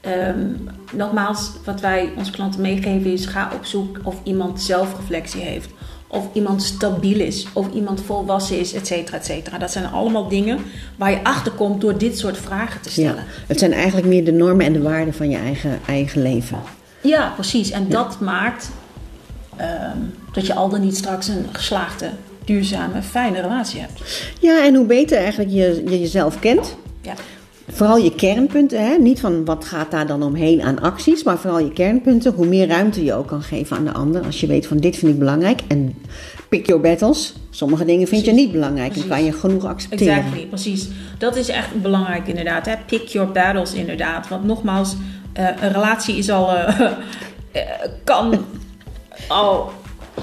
Ehm, 0.01 0.47
nogmaals, 0.91 1.51
wat 1.65 1.81
wij 1.81 2.11
onze 2.17 2.31
klanten 2.31 2.61
meegeven 2.61 3.11
is: 3.13 3.25
ga 3.25 3.51
op 3.53 3.65
zoek 3.65 3.99
of 4.03 4.15
iemand 4.23 4.61
zelfreflectie 4.61 5.41
heeft. 5.41 5.69
Of 6.07 6.27
iemand 6.33 6.63
stabiel 6.63 7.19
is. 7.19 7.47
Of 7.53 7.71
iemand 7.73 8.01
volwassen 8.01 8.59
is, 8.59 8.73
et 8.73 8.87
cetera, 8.87 9.17
et 9.17 9.25
cetera. 9.25 9.57
Dat 9.57 9.71
zijn 9.71 9.85
allemaal 9.91 10.27
dingen 10.27 10.59
waar 10.97 11.11
je 11.11 11.23
achter 11.23 11.51
komt 11.51 11.81
door 11.81 11.97
dit 11.97 12.17
soort 12.17 12.37
vragen 12.37 12.81
te 12.81 12.89
Ja, 12.89 13.07
stellen. 13.09 13.23
het 13.47 13.59
zijn 13.59 13.73
eigenlijk 13.73 14.07
meer 14.07 14.25
de 14.25 14.31
normen 14.31 14.65
en 14.65 14.73
de 14.73 14.81
waarden 14.81 15.13
van 15.13 15.29
je 15.29 15.37
eigen, 15.37 15.79
eigen 15.87 16.21
leven. 16.21 16.57
Ja, 17.01 17.31
precies. 17.35 17.71
En 17.71 17.89
dat 17.89 18.19
maakt 18.19 18.69
ehm, 19.57 19.97
dat 20.31 20.47
je 20.47 20.53
al 20.53 20.69
dan 20.69 20.81
niet 20.81 20.97
straks 20.97 21.27
een 21.27 21.45
geslaagde, 21.51 22.09
duurzame, 22.45 23.01
fijne 23.01 23.41
relatie 23.41 23.79
hebt. 23.79 24.01
Ja, 24.39 24.65
en 24.65 24.75
hoe 24.75 24.85
beter 24.85 25.17
eigenlijk 25.17 25.51
je, 25.51 25.83
je 25.85 25.99
jezelf 25.99 26.39
kent. 26.39 26.75
Ja. 27.01 27.13
Vooral 27.71 27.97
je 27.97 28.15
kernpunten, 28.15 28.85
hè? 28.85 28.97
niet 28.97 29.19
van 29.19 29.45
wat 29.45 29.65
gaat 29.65 29.91
daar 29.91 30.07
dan 30.07 30.23
omheen 30.23 30.61
aan 30.61 30.81
acties, 30.81 31.23
maar 31.23 31.37
vooral 31.37 31.59
je 31.59 31.73
kernpunten. 31.73 32.33
Hoe 32.33 32.45
meer 32.45 32.67
ruimte 32.67 33.03
je 33.03 33.13
ook 33.13 33.27
kan 33.27 33.41
geven 33.41 33.77
aan 33.77 33.85
de 33.85 33.93
ander. 33.93 34.25
Als 34.25 34.39
je 34.39 34.47
weet 34.47 34.67
van 34.67 34.77
dit 34.77 34.95
vind 34.95 35.11
ik 35.11 35.19
belangrijk 35.19 35.61
en 35.67 35.95
pick 36.49 36.67
your 36.67 36.81
battles. 36.81 37.33
Sommige 37.49 37.85
dingen 37.85 38.07
vind 38.07 38.25
je 38.25 38.31
niet 38.31 38.51
belangrijk 38.51 38.91
Precies. 38.91 39.09
en 39.09 39.15
kan 39.15 39.25
je 39.25 39.33
genoeg 39.33 39.65
accepteren. 39.65 40.15
Exactly, 40.15 40.45
precies. 40.45 40.87
Dat 41.17 41.35
is 41.35 41.49
echt 41.49 41.81
belangrijk 41.81 42.27
inderdaad. 42.27 42.65
Hè? 42.65 42.73
Pick 42.85 43.07
your 43.07 43.31
battles 43.31 43.73
inderdaad. 43.73 44.27
Want 44.27 44.43
nogmaals, 44.43 44.95
eh, 45.33 45.47
een 45.61 45.71
relatie 45.71 46.17
is 46.17 46.29
al, 46.29 46.51
eh, 46.51 46.79
eh, 47.51 47.61
kan 48.03 48.45
al 49.27 49.71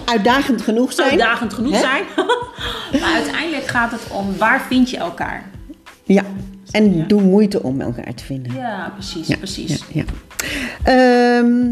Uitdagend 0.04 0.62
genoeg 0.62 0.92
zijn. 0.92 1.10
uitdagend 1.10 1.54
genoeg 1.54 1.72
Hè? 1.72 1.78
zijn. 1.78 2.04
maar 3.00 3.12
uiteindelijk 3.14 3.66
gaat 3.66 3.90
het 3.90 4.00
om 4.10 4.36
waar 4.38 4.60
vind 4.68 4.90
je 4.90 4.96
elkaar. 4.96 5.50
Ja, 6.04 6.22
en 6.70 7.06
doe 7.08 7.22
moeite 7.22 7.62
om 7.62 7.80
elkaar 7.80 8.14
te 8.14 8.24
vinden. 8.24 8.54
Ja, 8.54 8.90
precies, 8.94 9.26
Ja, 9.26 9.36
precies. 9.36 9.84
Ja. 9.92 10.04
Ehm, 10.82 11.70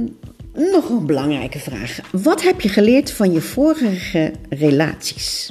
nog 0.73 0.89
een 0.89 1.07
belangrijke 1.07 1.59
vraag. 1.59 1.99
Wat 2.11 2.43
heb 2.43 2.61
je 2.61 2.69
geleerd 2.69 3.11
van 3.13 3.33
je 3.33 3.41
vorige 3.41 4.33
relaties? 4.51 5.51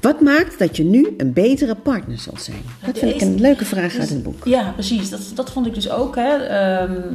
Wat 0.00 0.20
maakt 0.20 0.58
dat 0.58 0.76
je 0.76 0.84
nu 0.84 1.14
een 1.16 1.32
betere 1.32 1.74
partner 1.74 2.18
zult 2.18 2.42
zijn? 2.42 2.62
Dat 2.86 2.98
vind 2.98 3.14
ik 3.14 3.20
een 3.20 3.40
leuke 3.40 3.64
vraag 3.64 3.98
uit 3.98 4.08
het 4.08 4.22
boek. 4.22 4.44
Ja, 4.44 4.70
precies. 4.70 5.10
Dat, 5.10 5.20
dat 5.34 5.50
vond 5.52 5.66
ik 5.66 5.74
dus 5.74 5.90
ook. 5.90 6.16
Hè. 6.16 6.34
Ehm, 6.36 7.14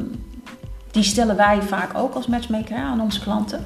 die 0.98 1.06
stellen 1.06 1.36
wij 1.36 1.62
vaak 1.62 1.98
ook 1.98 2.14
als 2.14 2.28
matchmaker 2.28 2.78
aan 2.78 3.02
onze 3.02 3.20
klanten. 3.20 3.66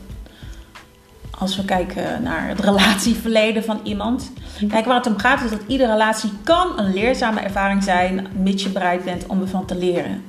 Als 1.40 1.56
we 1.56 1.66
kijken 1.66 2.24
naar 2.24 2.48
het 2.48 2.60
relatieverleden 2.60 3.64
van 3.64 3.80
iemand. 3.84 4.32
Kijk, 4.68 4.86
waar 4.86 4.96
het 4.96 5.08
om 5.08 5.18
gaat 5.18 5.44
is 5.44 5.50
dat 5.50 5.60
iedere 5.68 5.92
relatie 5.92 6.30
kan 6.44 6.80
een 6.80 6.94
leerzame 6.94 7.40
ervaring 7.40 7.84
zijn, 7.84 8.28
mits 8.38 8.64
je 8.64 8.70
bereid 8.70 9.04
bent 9.04 9.26
om 9.28 9.42
ervan 9.42 9.66
te 9.66 9.76
leren. 9.76 10.24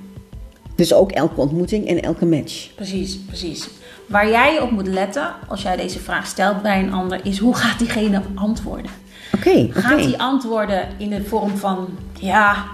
Dus 0.74 0.92
ook 0.92 1.12
elke 1.12 1.40
ontmoeting 1.40 1.86
en 1.86 2.02
elke 2.02 2.26
match. 2.26 2.74
Precies, 2.74 3.18
precies. 3.18 3.68
Waar 4.06 4.28
jij 4.28 4.60
op 4.60 4.70
moet 4.70 4.86
letten 4.86 5.32
als 5.48 5.62
jij 5.62 5.76
deze 5.76 5.98
vraag 5.98 6.26
stelt 6.26 6.62
bij 6.62 6.82
een 6.82 6.92
ander, 6.92 7.20
is 7.26 7.38
hoe 7.38 7.54
gaat 7.54 7.78
diegene 7.78 8.22
antwoorden? 8.34 8.90
Oké. 9.34 9.68
Gaat 9.70 10.00
hij 10.00 10.16
antwoorden 10.16 10.88
in 10.96 11.10
de 11.10 11.24
vorm 11.24 11.56
van: 11.56 11.88
Ja, 12.18 12.64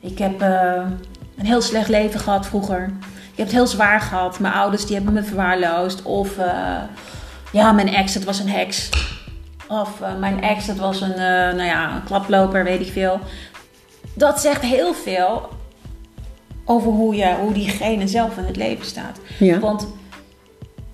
ik 0.00 0.18
heb 0.18 0.40
eh, 0.40 0.82
een 1.38 1.46
heel 1.46 1.62
slecht 1.62 1.88
leven 1.88 2.20
gehad 2.20 2.46
vroeger. 2.46 2.90
Ik 3.40 3.46
heb 3.46 3.54
het 3.54 3.64
heel 3.64 3.74
zwaar 3.74 4.00
gehad. 4.00 4.38
Mijn 4.38 4.54
ouders 4.54 4.86
die 4.86 4.96
hebben 4.96 5.12
me 5.12 5.22
verwaarloosd. 5.22 6.02
Of 6.02 6.38
eh, 6.38 6.76
ja, 7.52 7.72
mijn 7.72 7.88
ex, 7.88 8.12
dat 8.12 8.24
was 8.24 8.38
een 8.38 8.48
heks. 8.48 8.88
Of 9.68 10.00
eh, 10.00 10.18
mijn 10.18 10.42
ex, 10.42 10.66
dat 10.66 10.76
was 10.76 11.00
een, 11.00 11.12
eh, 11.12 11.18
nou 11.18 11.62
ja, 11.62 11.94
een 11.94 12.04
klaploper, 12.04 12.64
weet 12.64 12.80
ik 12.80 12.92
veel. 12.92 13.20
Dat 14.14 14.40
zegt 14.40 14.62
heel 14.62 14.94
veel 14.94 15.48
over 16.64 16.90
hoe, 16.90 17.14
je, 17.14 17.34
hoe 17.40 17.52
diegene 17.52 18.08
zelf 18.08 18.36
in 18.36 18.44
het 18.44 18.56
leven 18.56 18.86
staat. 18.86 19.18
Ja. 19.38 19.58
Want 19.58 19.86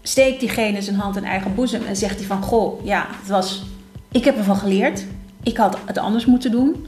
steekt 0.02 0.40
diegene 0.40 0.82
zijn 0.82 0.96
hand 0.96 1.16
in 1.16 1.24
eigen 1.24 1.54
boezem 1.54 1.86
en 1.86 1.96
zegt 1.96 2.16
hij 2.16 2.26
van... 2.26 2.42
Goh, 2.42 2.84
ja, 2.84 3.06
het 3.20 3.28
was, 3.28 3.62
ik 4.12 4.24
heb 4.24 4.36
ervan 4.36 4.56
geleerd. 4.56 5.04
Ik 5.42 5.56
had 5.56 5.78
het 5.86 5.98
anders 5.98 6.26
moeten 6.26 6.50
doen. 6.50 6.86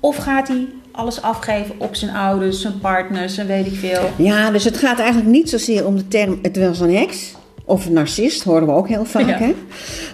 Of 0.00 0.16
gaat 0.16 0.48
hij 0.48 0.66
alles 0.98 1.22
afgeven 1.22 1.74
op 1.78 1.94
zijn 1.94 2.16
ouders, 2.16 2.60
zijn 2.60 2.78
partners 2.80 3.38
en 3.38 3.46
weet 3.46 3.66
ik 3.66 3.74
veel. 3.74 4.10
Ja, 4.16 4.50
dus 4.50 4.64
het 4.64 4.76
gaat 4.76 4.98
eigenlijk 4.98 5.30
niet 5.30 5.50
zozeer 5.50 5.86
om 5.86 5.96
de 5.96 6.08
term 6.08 6.38
het 6.42 6.56
was 6.56 6.80
een 6.80 6.94
heks. 6.94 7.36
Of 7.64 7.86
een 7.86 7.92
narcist, 7.92 8.42
horen 8.42 8.66
we 8.66 8.72
ook 8.72 8.88
heel 8.88 9.04
vaak. 9.04 9.28
Ja. 9.28 9.38
Hè? 9.38 9.54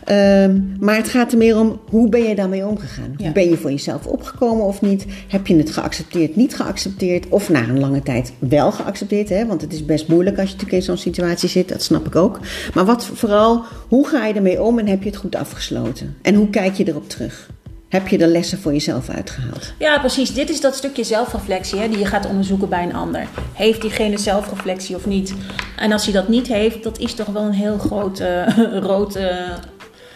Ehm, 0.04 0.60
maar 0.80 0.96
het 0.96 1.08
gaat 1.08 1.32
er 1.32 1.38
meer 1.38 1.58
om 1.58 1.80
hoe 1.90 2.08
ben 2.08 2.22
je 2.22 2.34
daarmee 2.34 2.66
omgegaan? 2.66 3.14
Ja. 3.16 3.32
Ben 3.32 3.48
je 3.48 3.56
voor 3.56 3.70
jezelf 3.70 4.06
opgekomen 4.06 4.64
of 4.64 4.80
niet? 4.80 5.06
Heb 5.28 5.46
je 5.46 5.56
het 5.56 5.70
geaccepteerd, 5.70 6.36
niet 6.36 6.56
geaccepteerd? 6.56 7.28
Of 7.28 7.48
na 7.48 7.62
een 7.62 7.80
lange 7.80 8.02
tijd 8.02 8.32
wel 8.38 8.72
geaccepteerd? 8.72 9.28
Hè? 9.28 9.46
Want 9.46 9.60
het 9.60 9.72
is 9.72 9.84
best 9.84 10.08
moeilijk 10.08 10.38
als 10.38 10.48
je 10.48 10.54
natuurlijk 10.54 10.80
in 10.80 10.86
zo'n 10.86 10.96
situatie 11.12 11.48
zit, 11.48 11.68
dat 11.68 11.82
snap 11.82 12.06
ik 12.06 12.16
ook. 12.16 12.40
Maar 12.74 12.84
wat 12.84 13.04
vooral, 13.04 13.62
hoe 13.88 14.08
ga 14.08 14.26
je 14.26 14.34
ermee 14.34 14.62
om 14.62 14.78
en 14.78 14.86
heb 14.86 15.02
je 15.02 15.08
het 15.08 15.18
goed 15.18 15.36
afgesloten? 15.36 16.16
En 16.22 16.34
hoe 16.34 16.50
kijk 16.50 16.74
je 16.74 16.88
erop 16.88 17.08
terug? 17.08 17.48
Heb 17.94 18.08
je 18.08 18.18
er 18.18 18.28
lessen 18.28 18.58
voor 18.60 18.72
jezelf 18.72 19.08
uitgehaald? 19.08 19.72
Ja, 19.78 19.98
precies. 19.98 20.34
Dit 20.34 20.50
is 20.50 20.60
dat 20.60 20.76
stukje 20.76 21.04
zelfreflectie 21.04 21.78
hè, 21.78 21.88
die 21.88 21.98
je 21.98 22.06
gaat 22.06 22.26
onderzoeken 22.26 22.68
bij 22.68 22.82
een 22.82 22.94
ander. 22.94 23.26
Heeft 23.52 23.80
diegene 23.80 24.18
zelfreflectie 24.18 24.96
of 24.96 25.06
niet? 25.06 25.34
En 25.76 25.92
als 25.92 26.04
hij 26.04 26.12
dat 26.12 26.28
niet 26.28 26.46
heeft, 26.46 26.82
dat 26.82 26.98
is 26.98 27.14
toch 27.14 27.26
wel 27.26 27.42
een 27.42 27.52
heel 27.52 27.78
groot 27.78 28.18
eh, 28.20 28.46
rood... 28.90 29.14
eh, 29.16 29.36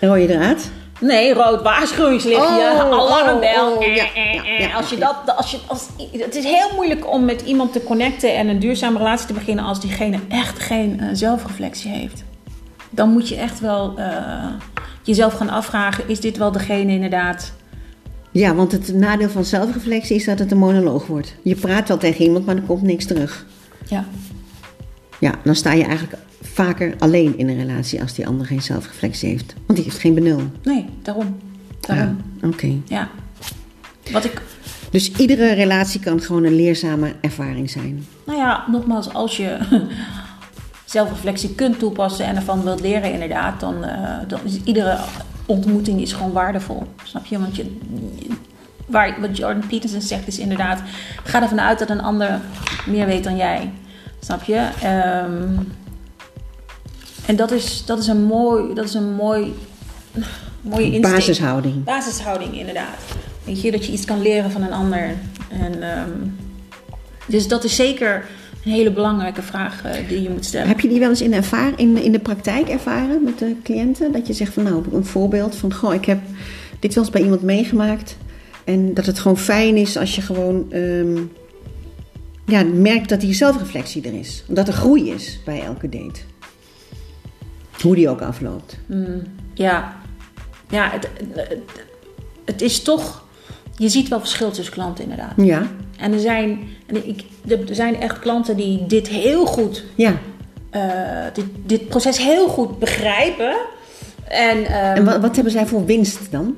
Rode 0.01 0.27
draad? 0.27 0.71
Nee, 1.01 1.33
rood 1.35 1.63
waarschuwingslichtje, 1.63 2.43
Oh, 2.45 2.81
alarmbel. 2.81 3.71
oh, 3.73 3.77
oh, 3.77 3.83
ja, 3.87 3.91
ja, 4.15 4.45
eh. 4.45 4.59
ja, 4.61 4.71
als 4.77 4.91
je 4.91 4.97
dat, 4.99 5.17
als 5.37 5.51
je, 5.51 5.59
als, 5.67 5.87
het 6.13 6.35
is 6.35 6.45
heel 6.45 6.71
moeilijk 6.75 7.11
om 7.13 7.25
met 7.25 7.41
iemand 7.43 7.73
te 7.73 7.83
connecten 7.85 8.37
en 8.37 8.49
een 8.49 8.59
duurzame 8.59 8.99
relatie 8.99 9.27
te 9.27 9.33
beginnen 9.33 9.65
als 9.65 9.81
diegene 9.81 10.19
echt 10.29 10.59
geen 10.59 11.01
zelfreflectie 11.13 11.91
heeft. 11.91 12.25
Dan 12.91 13.11
moet 13.11 13.29
je 13.29 13.37
echt 13.37 13.61
wel 13.61 13.99
jezelf 15.03 15.35
gaan 15.35 15.51
afvragen: 15.51 16.05
is 16.09 16.21
dit 16.21 16.37
wel 16.37 16.53
degene 16.53 16.93
inderdaad? 16.93 17.53
Ja, 18.39 18.55
want 18.55 18.73
het 18.73 18.95
nadeel 18.95 19.29
van 19.29 19.45
zelfreflectie 19.45 20.17
is 20.17 20.25
dat 20.25 20.39
het 20.39 20.51
een 20.51 20.59
monoloog 20.59 21.07
wordt. 21.07 21.35
Je 21.43 21.55
praat 21.55 21.89
wel 21.89 21.99
tegen 21.99 22.25
iemand, 22.25 22.47
maar 22.47 22.57
er 22.57 22.63
komt 22.63 22.83
niks 22.83 23.05
terug. 23.07 23.47
Ja, 23.89 24.05
Ja, 25.19 25.35
dan 25.45 25.55
sta 25.55 25.73
je 25.73 25.85
eigenlijk 25.85 26.19
vaker 26.43 26.95
alleen 26.99 27.39
in 27.39 27.49
een 27.49 27.67
relatie 27.67 28.01
als 28.01 28.15
die 28.15 28.27
ander 28.27 28.47
geen 28.47 28.63
zelfreflectie 28.63 29.29
heeft. 29.29 29.55
Want 29.67 29.79
die 29.79 29.85
heeft 29.85 29.99
geen 29.99 30.15
benul. 30.15 30.43
nee, 30.63 30.87
daarom. 31.03 31.37
Daarom. 31.81 32.17
Ja, 32.41 32.49
Oké. 32.49 32.75
Ja. 32.85 33.09
Wat 34.13 34.25
ik, 34.25 34.43
Dus 34.91 35.13
iedere 35.13 35.53
relatie 35.53 36.01
kan 36.01 36.21
gewoon 36.21 36.45
een 36.45 36.57
leerzame 36.57 37.13
ervaring 37.21 37.71
zijn. 37.71 38.07
nou 38.27 38.39
ja, 38.39 38.65
nogmaals, 38.71 39.13
als 39.13 39.37
je 39.37 39.59
zelfreflectie 40.85 41.55
kunt 41.55 41.79
toepassen 41.79 42.27
en 42.27 42.37
ervan 42.37 42.63
wilt 42.63 42.81
leren, 42.81 43.13
inderdaad, 43.13 43.61
dan, 43.61 43.85
eh, 43.85 44.19
dan 44.29 44.41
is 44.45 44.59
iedere 44.65 44.99
ontmoeting 45.49 46.01
is 46.01 46.13
gewoon 46.13 46.33
waardevol. 46.33 46.83
Snap 47.05 47.27
je? 47.27 47.39
Want 47.39 47.57
je, 47.57 47.77
waar, 48.87 49.21
wat 49.21 49.37
Jordan 49.37 49.67
Peterson 49.67 50.01
zegt 50.01 50.27
is 50.27 50.39
inderdaad... 50.39 50.83
ga 51.25 51.43
ervan 51.43 51.61
uit 51.61 51.79
dat 51.79 51.91
een 51.91 52.03
ander 52.03 52.41
meer 52.87 53.07
weet 53.07 53.25
dan 53.25 53.37
jij. 53.37 53.73
Snap 54.21 54.43
je? 54.43 54.69
Ehm, 54.83 55.57
en 57.27 57.37
dat 57.37 57.51
is, 57.51 57.85
dat 57.85 57.99
is 57.99 58.07
een 58.07 58.23
mooi... 58.25 58.75
Dat 58.75 58.85
is 58.85 58.95
een 58.95 59.15
mooi 59.15 59.55
mooie 60.61 60.93
insteek. 60.93 61.15
Basishouding. 61.15 61.85
Basishouding, 61.85 62.59
inderdaad. 62.59 62.99
Weet 63.45 63.61
je, 63.61 63.71
dat 63.71 63.87
je 63.87 63.93
iets 63.93 64.05
kan 64.05 64.23
leren 64.23 64.51
van 64.51 64.63
een 64.63 64.73
ander. 64.73 65.15
En, 65.49 65.83
ehm, 65.83 66.11
dus 67.27 67.49
dat 67.49 67.65
is 67.65 67.77
zeker 67.77 68.25
een 68.69 68.75
hele 68.75 68.93
belangrijke 68.93 69.43
vraag 69.43 69.85
eh, 69.85 70.09
die 70.09 70.23
je 70.23 70.31
moet 70.31 70.45
stellen. 70.45 70.69
Heb 70.69 70.81
je 70.81 70.89
die 70.89 70.99
wel 70.99 71.09
eens 71.09 71.23
in 71.23 71.31
de, 71.31 71.37
ervaar, 71.37 71.73
in, 71.77 71.97
in 71.97 72.13
de 72.13 72.19
praktijk 72.19 72.69
ervaren 72.69 73.23
met 73.23 73.39
de 73.39 73.57
cliënten? 73.63 74.13
Dat 74.13 74.27
je 74.27 74.33
zegt 74.33 74.53
van 74.53 74.63
nou, 74.63 74.85
een 74.93 75.05
voorbeeld 75.05 75.57
van 75.57 75.75
goh, 75.75 75.95
ik 75.95 76.05
heb 76.05 76.19
dit 76.79 76.95
wel 76.95 77.05
eens 77.05 77.13
bij 77.13 77.23
iemand 77.23 77.43
meegemaakt. 77.43 78.17
En 78.65 78.95
dat 78.95 79.07
het 79.07 79.19
gewoon 79.19 79.39
fijn 79.39 79.77
is 79.77 79.97
als 79.97 80.15
je 80.15 80.21
gewoon 80.21 80.73
ehm, 80.73 81.17
ja, 82.45 82.65
merkt 82.65 83.09
dat 83.09 83.21
die 83.21 83.35
zelfreflectie 83.35 84.03
er 84.03 84.15
is. 84.15 84.45
Dat 84.47 84.69
er 84.69 84.75
groei 84.75 85.11
is 85.11 85.41
bij 85.45 85.63
elke 85.63 85.89
date. 85.89 86.21
Hoe 87.83 87.95
die 87.95 88.09
ook 88.09 88.21
afloopt. 88.21 88.79
Mm, 88.87 89.23
ja, 89.55 89.97
ja 90.71 90.91
het, 90.91 91.09
het, 91.35 91.59
het 92.45 92.63
is 92.63 92.83
toch 92.83 93.25
je 93.79 93.89
ziet 93.89 94.09
wel 94.09 94.21
verschil 94.21 94.51
tussen 94.51 94.75
klanten 94.75 95.05
inderdaad. 95.05 95.33
Ja. 95.37 95.67
En 95.99 96.13
er 96.13 96.21
zijn, 96.21 96.69
en 96.87 97.09
ik, 97.09 97.25
er 97.49 97.75
zijn 97.75 98.01
echt 98.01 98.19
klanten 98.19 98.57
die 98.57 98.87
dit 98.87 99.09
heel 99.09 99.47
goed, 99.47 99.85
ja. 99.95 100.19
Uh, 100.77 100.83
dit, 101.33 101.45
dit 101.65 101.89
proces 101.89 102.19
heel 102.19 102.49
goed 102.49 102.79
begrijpen. 102.79 103.57
En, 104.29 104.59
um, 104.59 104.67
en 104.67 105.05
wat, 105.05 105.21
wat, 105.21 105.35
hebben 105.35 105.53
zij 105.53 105.67
voor 105.67 105.85
winst 105.85 106.31
dan? 106.31 106.57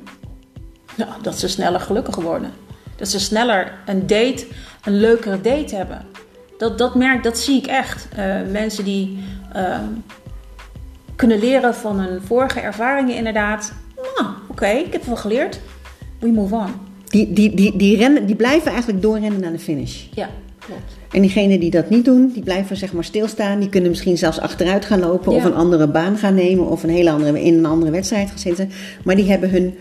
Nou, 0.94 1.10
dat 1.22 1.38
ze 1.38 1.48
sneller 1.48 1.80
gelukkig 1.80 2.16
worden. 2.16 2.52
Dat 2.96 3.08
ze 3.08 3.20
sneller 3.20 3.72
een 3.86 4.06
date, 4.06 4.46
een 4.84 5.00
leukere 5.00 5.40
date 5.40 5.76
hebben. 5.76 6.06
Dat, 6.58 6.78
dat 6.78 6.94
merk, 6.94 7.22
dat 7.22 7.38
zie 7.38 7.58
ik 7.58 7.66
echt. 7.66 8.08
Uh, 8.18 8.34
mensen 8.50 8.84
die 8.84 9.24
uh, 9.56 9.78
kunnen 11.16 11.38
leren 11.38 11.74
van 11.74 12.00
hun 12.00 12.22
vorige 12.22 12.60
ervaringen 12.60 13.14
inderdaad. 13.16 13.72
Nou, 13.96 14.28
oké, 14.42 14.50
okay, 14.50 14.76
ik 14.76 14.92
heb 14.92 15.04
wel 15.04 15.16
geleerd. 15.16 15.60
We 16.18 16.28
move 16.28 16.54
on. 16.54 16.89
Die, 17.11 17.33
die, 17.33 17.55
die, 17.55 17.76
die, 17.76 17.97
rennen, 17.97 18.26
die 18.26 18.37
blijven 18.37 18.71
eigenlijk 18.71 19.02
doorrennen 19.02 19.40
naar 19.40 19.52
de 19.52 19.59
finish. 19.59 20.02
Ja, 20.14 20.29
klopt. 20.59 20.99
En 21.11 21.21
diegenen 21.21 21.61
die 21.61 21.71
dat 21.71 21.90
niet 21.90 22.05
doen, 22.05 22.31
die 22.35 22.43
blijven 22.43 22.76
zeg 22.76 22.93
maar 22.93 23.05
stilstaan. 23.05 23.61
Die 23.61 23.69
kunnen 23.69 23.90
misschien 23.90 24.19
zelfs 24.19 24.40
achteruit 24.40 24.85
gaan 24.85 25.00
lopen 25.00 25.33
Ja. 25.33 25.38
of 25.38 25.45
een 25.45 25.55
andere 25.55 25.87
baan 25.88 26.17
gaan 26.17 26.35
nemen 26.35 26.67
of 26.67 26.83
een 26.83 26.90
hele 26.90 27.11
andere, 27.11 27.43
in 27.43 27.59
een 27.59 27.67
andere 27.67 27.90
wedstrijd 27.90 28.29
gaan 28.29 28.38
zitten. 28.38 28.71
Maar 29.05 29.17
die 29.17 29.31
hebben 29.31 29.50
hun 29.50 29.75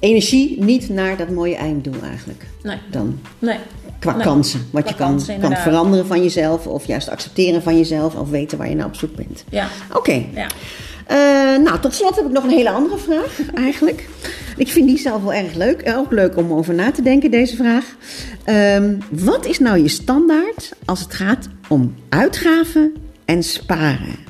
energie 0.00 0.62
niet 0.64 0.88
naar 0.88 1.16
dat 1.16 1.30
mooie 1.30 1.56
einddoel 1.56 2.02
eigenlijk. 2.10 2.46
Nee, 2.62 2.76
Dan 2.90 3.18
nee. 3.38 3.58
qua 3.98 4.12
Nee, 4.14 4.22
kansen. 4.22 4.60
Wat 4.70 4.82
qua 4.82 4.90
je 4.90 4.96
kan, 4.96 5.08
kansen, 5.08 5.40
kan 5.40 5.56
veranderen 5.56 6.06
van 6.06 6.22
jezelf 6.22 6.66
of 6.66 6.86
juist 6.86 7.08
accepteren 7.10 7.62
van 7.62 7.76
jezelf 7.76 8.14
of 8.14 8.30
weten 8.30 8.58
waar 8.58 8.68
je 8.68 8.74
naar 8.74 8.86
op 8.86 8.94
zoek 8.96 9.14
bent. 9.16 9.44
Ja, 9.50 9.68
Oké. 9.94 10.24
ja. 10.34 10.46
Eh, 11.06 11.62
nou, 11.64 11.80
tot 11.80 11.94
slot 11.94 12.16
heb 12.16 12.24
ik 12.24 12.32
nog 12.32 12.44
een 12.44 12.50
hele 12.50 12.70
andere 12.70 12.98
vraag 12.98 13.40
eigenlijk. 13.64 14.08
Ik 14.58 14.68
vind 14.68 14.88
die 14.88 14.98
zelf 14.98 15.22
wel 15.22 15.32
erg 15.32 15.54
leuk. 15.54 15.92
Ook 15.96 16.12
leuk 16.12 16.36
om 16.36 16.52
over 16.52 16.74
na 16.74 16.90
te 16.90 17.02
denken, 17.02 17.30
deze 17.30 17.56
vraag. 17.56 17.84
Ehm, 18.44 18.94
wat 19.10 19.46
is 19.46 19.58
nou 19.58 19.78
je 19.78 19.88
standaard 19.88 20.72
als 20.84 21.00
het 21.00 21.14
gaat 21.14 21.48
om 21.68 21.94
uitgaven 22.08 22.94
en 23.24 23.42
sparen? 23.42 24.26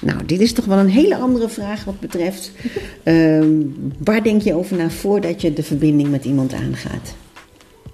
Nou, 0.00 0.24
dit 0.26 0.40
is 0.40 0.52
toch 0.52 0.64
wel 0.64 0.78
een 0.78 0.88
hele 0.88 1.16
andere 1.16 1.48
vraag 1.48 1.84
wat 1.84 2.00
betreft. 2.00 2.52
ehm, 3.02 3.48
waar 4.04 4.22
denk 4.22 4.42
je 4.42 4.54
over 4.54 4.76
na 4.76 4.90
voordat 4.90 5.40
je 5.40 5.52
de 5.52 5.62
verbinding 5.62 6.10
met 6.10 6.24
iemand 6.24 6.52
aangaat? 6.52 7.14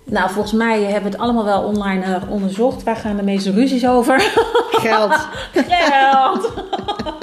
Nou, 0.04 0.30
volgens 0.30 0.52
mij 0.52 0.82
hebben 0.82 1.02
we 1.02 1.16
het 1.16 1.18
allemaal 1.18 1.44
wel 1.44 1.62
online 1.62 2.04
eh, 2.04 2.30
onderzocht. 2.30 2.82
Waar 2.82 2.96
gaan 2.96 3.16
de 3.16 3.22
meeste 3.22 3.50
ruzies 3.50 3.86
over? 3.86 4.20
Geld. 4.70 5.28
Geld! 5.70 6.52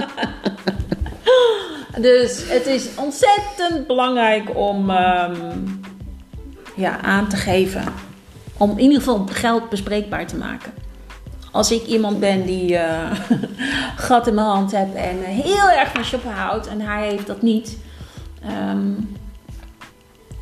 dus 2.00 2.50
het 2.50 2.66
is 2.66 2.88
ontzettend 2.96 3.88
belangrijk 3.88 4.58
om 4.58 4.90
ehm, 4.90 5.58
ja, 6.76 7.02
aan 7.02 7.28
te 7.28 7.36
geven. 7.36 7.84
Om 8.58 8.72
in 8.72 8.80
ieder 8.80 8.98
geval 8.98 9.28
geld 9.32 9.70
bespreekbaar 9.70 10.28
te 10.28 10.36
maken. 10.36 10.74
Als 11.52 11.72
ik 11.72 11.86
iemand 11.86 12.20
ben 12.20 12.46
die 12.46 12.78
eh, 12.78 13.12
gat 14.08 14.28
in 14.28 14.34
mijn 14.34 14.48
hand 14.48 14.72
heb 14.72 14.96
en 14.96 15.20
heel 15.24 15.70
erg 15.70 15.92
van 15.92 16.04
shoppen 16.04 16.32
houdt 16.32 16.68
en 16.68 16.82
hij 16.82 17.08
heeft 17.08 17.28
dat 17.28 17.42
niet, 17.42 17.78
ehm, 18.44 18.92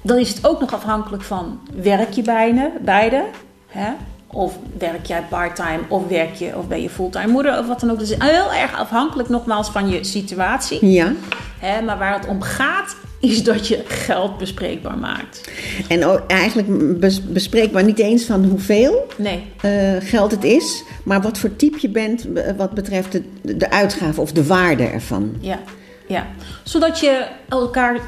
dan 0.02 0.18
is 0.18 0.30
het 0.30 0.48
ook 0.48 0.60
nog 0.60 0.74
afhankelijk 0.74 1.24
van 1.24 1.60
werk 1.74 2.12
je 2.12 2.22
beide, 2.22 2.72
beide 2.82 3.26
hè? 3.68 3.92
Of 4.32 4.58
werk 4.78 5.06
jij 5.06 5.24
parttime 5.30 5.80
of 5.88 6.08
werk 6.08 6.34
je 6.36 6.58
of 6.58 6.68
ben 6.68 6.82
je 6.82 6.90
fulltime 6.90 7.28
moeder 7.28 7.60
of 7.60 7.68
wat 7.68 7.80
dan 7.80 7.92
ook. 7.92 8.00
Dus 8.00 8.14
heel 8.18 8.54
erg 8.54 8.80
afhankelijk 8.80 9.30
nogmaals 9.30 9.70
van 9.70 9.90
je 9.90 10.04
situatie. 10.04 10.86
Ja. 10.86 11.14
Hè? 11.60 11.82
Maar 11.82 11.98
waar 11.98 12.14
het 12.20 12.28
om 12.28 12.42
gaat 12.42 12.96
is 13.20 13.44
dat 13.44 13.68
je 13.68 13.84
geld 13.88 14.38
bespreekbaar 14.38 14.98
maakt. 14.98 15.50
En 15.88 16.28
eigenlijk 16.28 17.00
bes- 17.00 17.24
bespreekbaar 17.26 17.84
niet 17.84 18.00
eens 18.00 18.24
van 18.26 18.44
hoeveel 18.46 19.06
Nee, 19.18 19.44
eh, 19.62 19.72
geld 20.00 20.32
het 20.32 20.44
is, 20.44 20.84
maar 21.04 21.22
wat 21.22 21.38
voor 21.38 21.56
type 21.56 21.78
je 21.82 21.90
bent 21.90 22.34
eh, 22.34 22.56
wat 22.58 22.72
betreft 22.72 23.12
de, 23.12 23.24
de 23.58 23.70
uitgave 23.70 24.22
of 24.22 24.32
de 24.32 24.46
waarde 24.46 24.84
ervan. 24.84 25.36
ja. 25.40 25.60
Ja, 26.08 26.28
zodat 26.64 27.00
je 27.00 27.26
elkaar. 27.50 28.00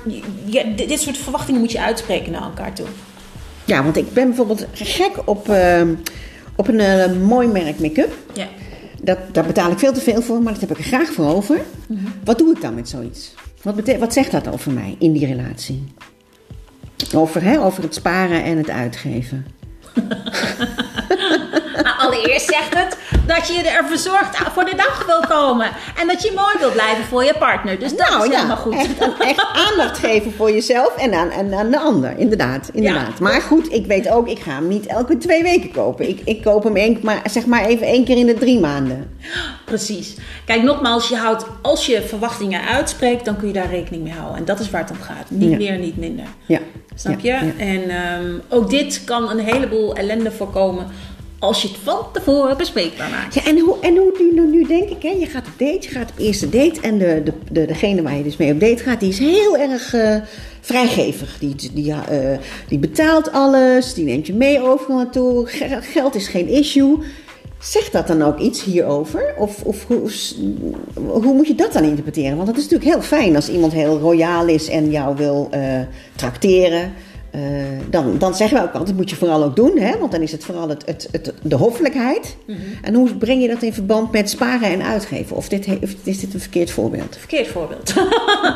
Ja, 0.46 0.64
dit 0.76 1.00
soort 1.02 1.18
verwachtingen 1.18 1.60
moet 1.62 1.72
je 1.72 1.82
uitspreken 1.82 2.32
naar 2.32 2.42
elkaar 2.42 2.74
toe. 2.74 2.86
Ja, 3.72 3.84
want 3.84 3.98
ik 3.98 4.14
ben 4.14 4.28
bijvoorbeeld 4.28 4.66
gek 4.74 5.12
op, 5.26 5.50
eh, 5.50 5.82
op 6.56 6.68
een 6.68 6.80
eh, 6.80 7.12
mooi 7.12 7.48
merk 7.48 7.80
make-up. 7.80 8.14
Ja. 8.34 8.48
Dat, 9.02 9.18
daar 9.32 9.46
betaal 9.46 9.72
ik 9.72 9.80
veel 9.80 9.94
te 9.94 10.02
veel 10.02 10.22
voor, 10.22 10.42
maar 10.42 10.52
dat 10.52 10.62
heb 10.62 10.72
ik 10.72 10.78
er 10.78 10.84
graag 10.84 11.12
voor 11.12 11.26
over. 11.26 11.62
Wat 12.24 12.38
doe 12.38 12.56
ik 12.56 12.62
dan 12.62 12.76
met 12.76 12.90
zoiets? 12.90 13.34
Wat, 13.62 13.76
wat 14.00 14.14
zegt 14.14 14.32
dat 14.32 14.48
over 14.48 14.72
mij 14.72 14.96
in 15.00 15.12
die 15.12 15.26
relatie? 15.26 15.84
Over, 17.16 17.44
hè, 17.44 17.60
over 17.60 17.84
het 17.84 17.96
sparen 17.96 18.44
en 18.44 18.58
het 18.58 18.70
uitgeven. 18.70 19.46
Allereerst 22.02 22.50
zegt 22.50 22.74
het 22.74 22.98
dat 23.36 23.48
je 23.48 23.70
ervoor 23.70 23.98
zorgt 23.98 24.38
voor 24.54 24.66
de 24.66 24.76
dag 24.76 25.06
wil 25.06 25.38
komen. 25.38 25.70
En 26.00 26.08
dat 26.08 26.22
je 26.24 26.32
mooi 26.36 26.56
wil 26.60 26.72
blijven 26.72 27.04
voor 27.04 27.24
je 27.24 27.34
partner. 27.40 27.80
Dus 27.80 27.96
dat 27.96 28.08
is 28.08 28.36
helemaal 28.36 28.56
goed. 28.58 28.72
Nou 29.00 29.12
Echt, 29.20 29.20
echt 29.20 29.46
aandacht 29.70 29.98
geven 29.98 30.34
voor 30.34 30.52
jezelf 30.52 30.96
en 30.96 31.14
aan, 31.14 31.30
en 31.30 31.54
aan 31.54 31.72
de 31.72 31.80
ander. 31.80 32.18
Inderdaad, 32.18 32.70
inderdaad. 32.74 33.20
Maar 33.20 33.42
goed, 33.42 33.72
ik 33.74 33.86
weet 33.86 34.10
ook, 34.10 34.28
ik 34.28 34.40
ga 34.40 34.52
hem 34.52 34.68
niet 34.68 34.86
elke 34.86 35.18
twee 35.18 35.44
weken 35.44 35.72
kopen. 35.72 36.10
Ik, 36.10 36.22
ik 36.26 36.42
koop 36.44 36.64
hem 36.64 36.76
één, 36.76 37.00
maar, 37.02 37.22
zeg 37.30 37.46
maar 37.46 37.66
even 37.66 37.88
één 37.88 38.06
keer 38.06 38.18
in 38.18 38.26
de 38.26 38.34
drie 38.34 38.60
maanden. 38.60 39.18
Precies. 39.66 40.16
Kijk, 40.46 40.64
nogmaals, 40.64 41.10
je 41.10 41.16
houdt, 41.18 41.46
als 41.62 41.86
je 41.86 42.02
verwachtingen 42.02 42.62
uitspreekt, 42.68 43.26
dan 43.26 43.38
kun 43.38 43.48
je 43.48 43.54
daar 43.54 43.70
rekening 43.70 44.04
mee 44.04 44.14
houden. 44.14 44.38
En 44.38 44.46
dat 44.46 44.60
is 44.60 44.70
waar 44.70 44.82
het 44.82 44.92
om 44.92 45.02
gaat. 45.02 45.30
Niet 45.30 45.52
Ja. 45.52 45.58
meer, 45.58 45.78
niet 45.78 45.98
minder. 45.98 46.26
Ja. 46.46 46.60
Snap 46.96 47.20
je? 47.20 47.32
En 47.58 47.90
ehm, 47.90 48.34
ook 48.50 48.70
dit 48.70 49.04
kan 49.04 49.30
een 49.30 49.40
heleboel 49.40 49.96
ellende 49.96 50.32
voorkomen 50.32 50.88
als 51.42 51.62
je 51.62 51.68
het 51.68 51.78
van 51.84 52.06
tevoren 52.14 52.58
bespreekbaar 52.58 53.10
maakt. 53.10 53.34
Ja, 53.34 53.46
en 53.46 53.60
hoe, 53.60 53.76
en 53.82 53.98
hoe 53.98 54.32
nu, 54.36 54.48
nu, 54.48 54.68
denk 54.68 54.90
ik, 54.90 55.02
hè, 55.02 55.10
je 55.10 55.26
gaat 55.26 55.48
op 55.48 55.54
date, 55.58 55.78
je 55.82 55.90
gaat 55.90 56.10
op 56.12 56.18
eerste 56.18 56.50
date 56.50 56.82
en 56.82 56.98
de, 56.98 57.22
de, 57.24 57.34
de, 57.52 57.66
degene 57.66 58.02
waar 58.02 58.18
je 58.18 58.24
dus 58.24 58.38
mee 58.38 58.52
op 58.54 58.60
date 58.60 58.84
gaat, 58.84 59.00
die 59.00 59.10
is 59.10 59.20
heel 59.20 59.58
erg 59.58 59.94
eh, 59.94 60.16
vrijgevig. 60.62 61.38
Die, 61.40 61.56
die, 61.74 61.92
eh, 61.92 62.38
die 62.68 62.80
betaalt 62.80 63.32
alles, 63.32 63.94
die 63.94 64.06
neemt 64.06 64.28
je 64.28 64.34
mee 64.34 64.62
overal 64.62 64.96
naartoe, 64.98 65.46
Ge- 65.48 65.82
geld 65.82 66.16
is 66.16 66.28
geen 66.28 66.48
issue. 66.48 66.98
Zegt 67.60 67.92
dat 67.92 68.08
dan 68.08 68.22
ook 68.24 68.40
iets 68.40 68.64
hierover? 68.64 69.34
Of, 69.38 69.64
of 69.64 69.86
hoe, 69.88 70.10
hoe 70.96 71.34
moet 71.34 71.48
je 71.48 71.56
dat 71.56 71.74
dan 71.74 71.84
interpreteren? 71.84 72.36
Want 72.36 72.48
het 72.48 72.58
is 72.58 72.64
natuurlijk 72.64 72.92
heel 72.92 73.02
fijn 73.02 73.36
als 73.36 73.50
iemand 73.50 73.74
heel 73.74 74.00
royaal 74.00 74.48
is 74.48 74.70
en 74.70 74.92
jou 74.92 75.16
wil 75.16 75.48
eh 75.52 75.80
trakteren. 76.16 76.94
Eh, 77.32 77.42
dan, 77.90 78.18
dan 78.18 78.36
zeggen 78.36 78.58
we 78.58 78.64
ook 78.64 78.70
altijd, 78.70 78.88
dat 78.88 78.96
moet 78.96 79.10
je 79.10 79.16
vooral 79.16 79.44
ook 79.44 79.56
doen, 79.56 79.78
hè? 79.78 79.98
want 79.98 80.12
dan 80.12 80.22
is 80.22 80.32
het 80.32 80.44
vooral 80.44 80.70
het, 80.70 80.86
het, 80.86 81.08
het, 81.12 81.34
de 81.42 81.56
hoffelijkheid. 81.56 82.36
En 82.82 82.94
hoe 82.94 83.16
breng 83.16 83.42
je 83.42 83.48
dat 83.48 83.62
in 83.62 83.74
verband 83.74 84.12
met 84.12 84.30
sparen 84.30 84.70
en 84.70 84.82
uitgeven? 84.82 85.36
Of, 85.36 85.50
dit, 85.50 85.68
of 85.82 85.96
is 86.04 86.20
dit 86.20 86.34
een 86.34 86.40
verkeerd 86.40 86.72
voorbeeld? 86.72 87.18
Verkeerd 87.18 87.48
voorbeeld. 87.48 87.94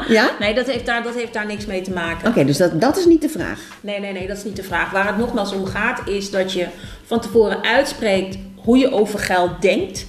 Ja? 0.07 0.29
nee, 0.39 0.53
dat 0.53 0.65
heeft, 0.65 0.85
daar, 0.85 1.03
dat 1.03 1.15
heeft 1.15 1.33
daar 1.33 1.45
niks 1.45 1.65
mee 1.65 1.81
te 1.81 1.91
maken. 1.91 2.29
Oké, 2.29 2.45
dus 2.45 2.57
dat, 2.57 2.81
dat 2.81 2.97
is 2.97 3.05
niet 3.05 3.21
de 3.21 3.29
vraag. 3.29 3.59
Nee, 3.81 3.99
nee, 3.99 4.13
nee, 4.13 4.27
dat 4.27 4.37
is 4.37 4.43
niet 4.43 4.55
de 4.55 4.63
vraag. 4.63 4.91
Waar 4.91 5.07
het 5.07 5.17
nogmaals 5.17 5.53
om 5.53 5.65
gaat, 5.65 6.07
is 6.07 6.31
dat 6.31 6.51
je 6.51 6.67
van 7.05 7.19
tevoren 7.19 7.63
uitspreekt 7.63 8.37
hoe 8.55 8.77
je 8.77 8.91
over 8.91 9.19
geld 9.19 9.61
denkt 9.61 10.05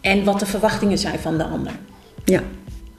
en 0.00 0.24
wat 0.24 0.38
de 0.40 0.46
verwachtingen 0.46 0.98
zijn 0.98 1.18
van 1.18 1.38
de 1.38 1.44
ander. 1.44 1.72
Ja. 2.24 2.40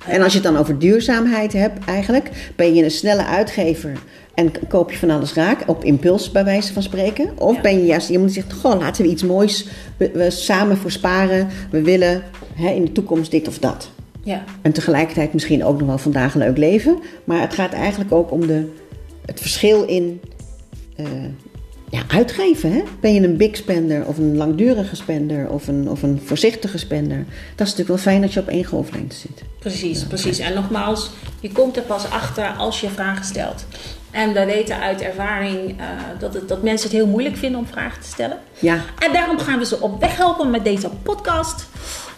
En 0.08 0.22
als 0.22 0.34
je 0.34 0.39
het 0.39 0.48
dan 0.48 0.58
over 0.58 0.80
duurzaamheid 0.80 1.54
hebt 1.54 1.86
eigenlijk, 1.86 2.52
ben 2.56 2.74
je 2.74 2.84
een 2.84 2.92
snelle 2.92 3.26
uitgever 3.26 3.92
en 4.34 4.52
koop 4.68 4.92
je 4.92 4.98
van 4.98 5.10
alles 5.10 5.34
raak, 5.34 5.63
op 5.66 5.84
impuls 5.84 6.32
bij 6.32 6.46
wijze 6.46 6.74
van 6.74 6.84
spreken? 6.84 7.30
Of 7.38 7.56
Ja. 7.56 7.62
ben 7.62 7.78
je 7.78 7.86
juist 7.86 8.10
iemand 8.10 8.34
die 8.34 8.42
zegt, 8.42 8.54
goh, 8.54 8.80
laten 8.80 9.04
we 9.04 9.10
iets 9.10 9.24
moois 9.24 9.68
we, 9.98 10.12
we 10.13 10.30
samen 10.30 10.78
voor 10.78 10.92
sparen, 10.92 11.48
we 11.72 11.82
willen 11.82 12.24
hè, 12.54 12.70
in 12.70 12.86
de 12.86 12.92
toekomst 12.92 13.32
dit 13.32 13.48
of 13.48 13.60
dat. 13.60 13.89
Ja, 14.24 14.44
En 14.62 14.72
tegelijkertijd 14.72 15.34
misschien 15.34 15.63
ook 15.63 15.78
nog 15.80 15.88
wel 15.88 15.98
vandaag 15.98 16.34
een 16.34 16.39
leuk 16.39 16.58
leven, 16.58 17.00
maar 17.24 17.42
het 17.42 17.54
gaat 17.54 17.74
eigenlijk 17.74 18.12
ook 18.12 18.32
om 18.32 18.48
de, 18.48 18.70
het 19.26 19.39
verschil 19.39 19.84
in 19.84 20.22
eh, 20.96 21.06
ja, 21.93 22.01
uitgeven. 22.08 22.71
Hè? 22.71 22.84
Ben 22.99 23.13
je 23.13 23.21
een 23.21 23.38
big 23.38 23.56
spender 23.56 24.06
of 24.06 24.17
een 24.17 24.38
langdurige 24.38 24.95
spender 24.95 25.49
of 25.49 25.67
een, 25.67 25.89
of 25.89 26.03
een 26.03 26.21
voorzichtige 26.25 26.77
spender? 26.77 27.17
Dat 27.56 27.67
is 27.67 27.75
natuurlijk 27.75 27.88
wel 27.88 27.97
fijn 27.97 28.21
dat 28.21 28.34
je 28.34 28.39
op 28.39 28.47
één 28.47 28.63
golflengte 28.63 29.15
zit. 29.15 29.43
Precies, 29.60 30.03
precies. 30.03 30.39
En 30.39 30.53
nogmaals, 30.53 31.10
je 31.39 31.51
komt 31.51 31.77
er 31.77 31.84
pas 31.84 32.10
achter 32.10 32.47
als 32.47 32.82
je 32.82 32.89
vragen 32.89 33.25
stelt. 33.25 33.65
En 34.12 34.34
we 34.34 34.45
weten 34.45 34.79
uit 34.79 35.01
ervaring 35.01 35.69
eh, 35.79 35.86
dat, 36.19 36.34
het, 36.34 36.47
dat 36.47 36.63
mensen 36.63 36.89
het 36.89 36.97
heel 36.97 37.08
moeilijk 37.08 37.38
vinden 37.38 37.60
om 37.60 37.67
vragen 37.67 38.01
te 38.01 38.08
stellen. 38.08 38.38
Ja, 38.60 38.79
En 38.99 39.13
daarom 39.13 39.38
gaan 39.39 39.60
we 39.60 39.65
ze 39.65 39.82
op 39.82 39.99
weg 39.99 40.17
helpen 40.17 40.49
met 40.49 40.63
deze 40.63 40.89
podcast. 41.03 41.67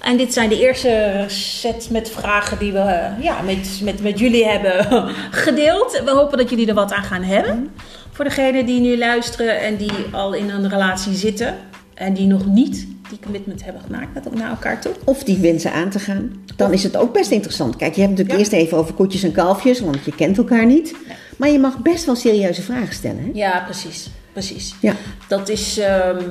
En 0.02 0.18
dit 0.18 0.34
zijn 0.34 0.50
de 0.50 0.60
eerste 0.60 1.26
set 1.28 1.90
met 1.90 2.10
vragen 2.10 2.60
die 2.60 2.72
we 2.72 2.80
eh, 2.80 3.24
ja, 3.24 3.42
met, 3.42 3.80
met, 3.84 4.02
met 4.02 4.20
jullie 4.20 4.46
hebben 4.46 5.10
gedeeld. 5.46 6.02
We 6.06 6.12
hopen 6.12 6.38
dat 6.38 6.50
jullie 6.50 6.68
er 6.68 6.74
wat 6.74 6.92
aan 6.92 7.04
gaan 7.04 7.24
hebben. 7.24 7.72
Voor 8.16 8.26
degenen 8.26 8.66
die 8.66 8.80
nu 8.80 8.98
luisteren 8.98 9.60
en 9.62 9.76
die 9.76 9.92
al 10.12 10.34
in 10.34 10.50
een 10.50 10.70
relatie 10.70 11.14
zitten. 11.14 11.56
En 11.94 12.14
die 12.14 12.28
nog 12.28 12.46
niet 12.46 12.88
die 13.10 13.20
commitment 13.24 13.64
hebben 13.64 13.82
gemaakt 13.82 14.14
met 14.14 14.34
naar 14.36 14.50
elkaar 14.50 14.82
toe. 14.82 14.92
of 15.04 15.24
die 15.24 15.38
wensen 15.38 15.72
aan 15.74 15.90
te 15.90 16.00
gaan. 16.00 16.32
Dan 16.56 16.74
is 16.74 16.84
het 16.84 16.98
ook 16.98 17.14
best 17.14 17.32
interessant. 17.32 17.76
Kijk, 17.76 17.94
je 17.96 18.02
hebt 18.02 18.12
natuurlijk 18.18 18.40
Ja. 18.40 18.46
eerst 18.46 18.64
even 18.66 18.78
over 18.78 18.94
koetjes 18.94 19.24
en 19.24 19.32
kalfjes, 19.32 19.80
want 19.80 20.06
je 20.06 20.16
kent 20.16 20.38
elkaar 20.38 20.66
niet. 20.66 20.96
Maar 21.38 21.50
je 21.50 21.60
mag 21.60 21.78
best 21.78 22.06
wel 22.06 22.16
serieuze 22.16 22.62
vragen 22.62 22.94
stellen. 22.94 23.18
Hè? 23.24 23.30
Ja, 23.34 23.62
precies. 23.66 24.08
precies. 24.34 24.76
Ja. 24.82 24.94
Dat 25.28 25.50
is, 25.50 25.78
ehm, 25.78 26.24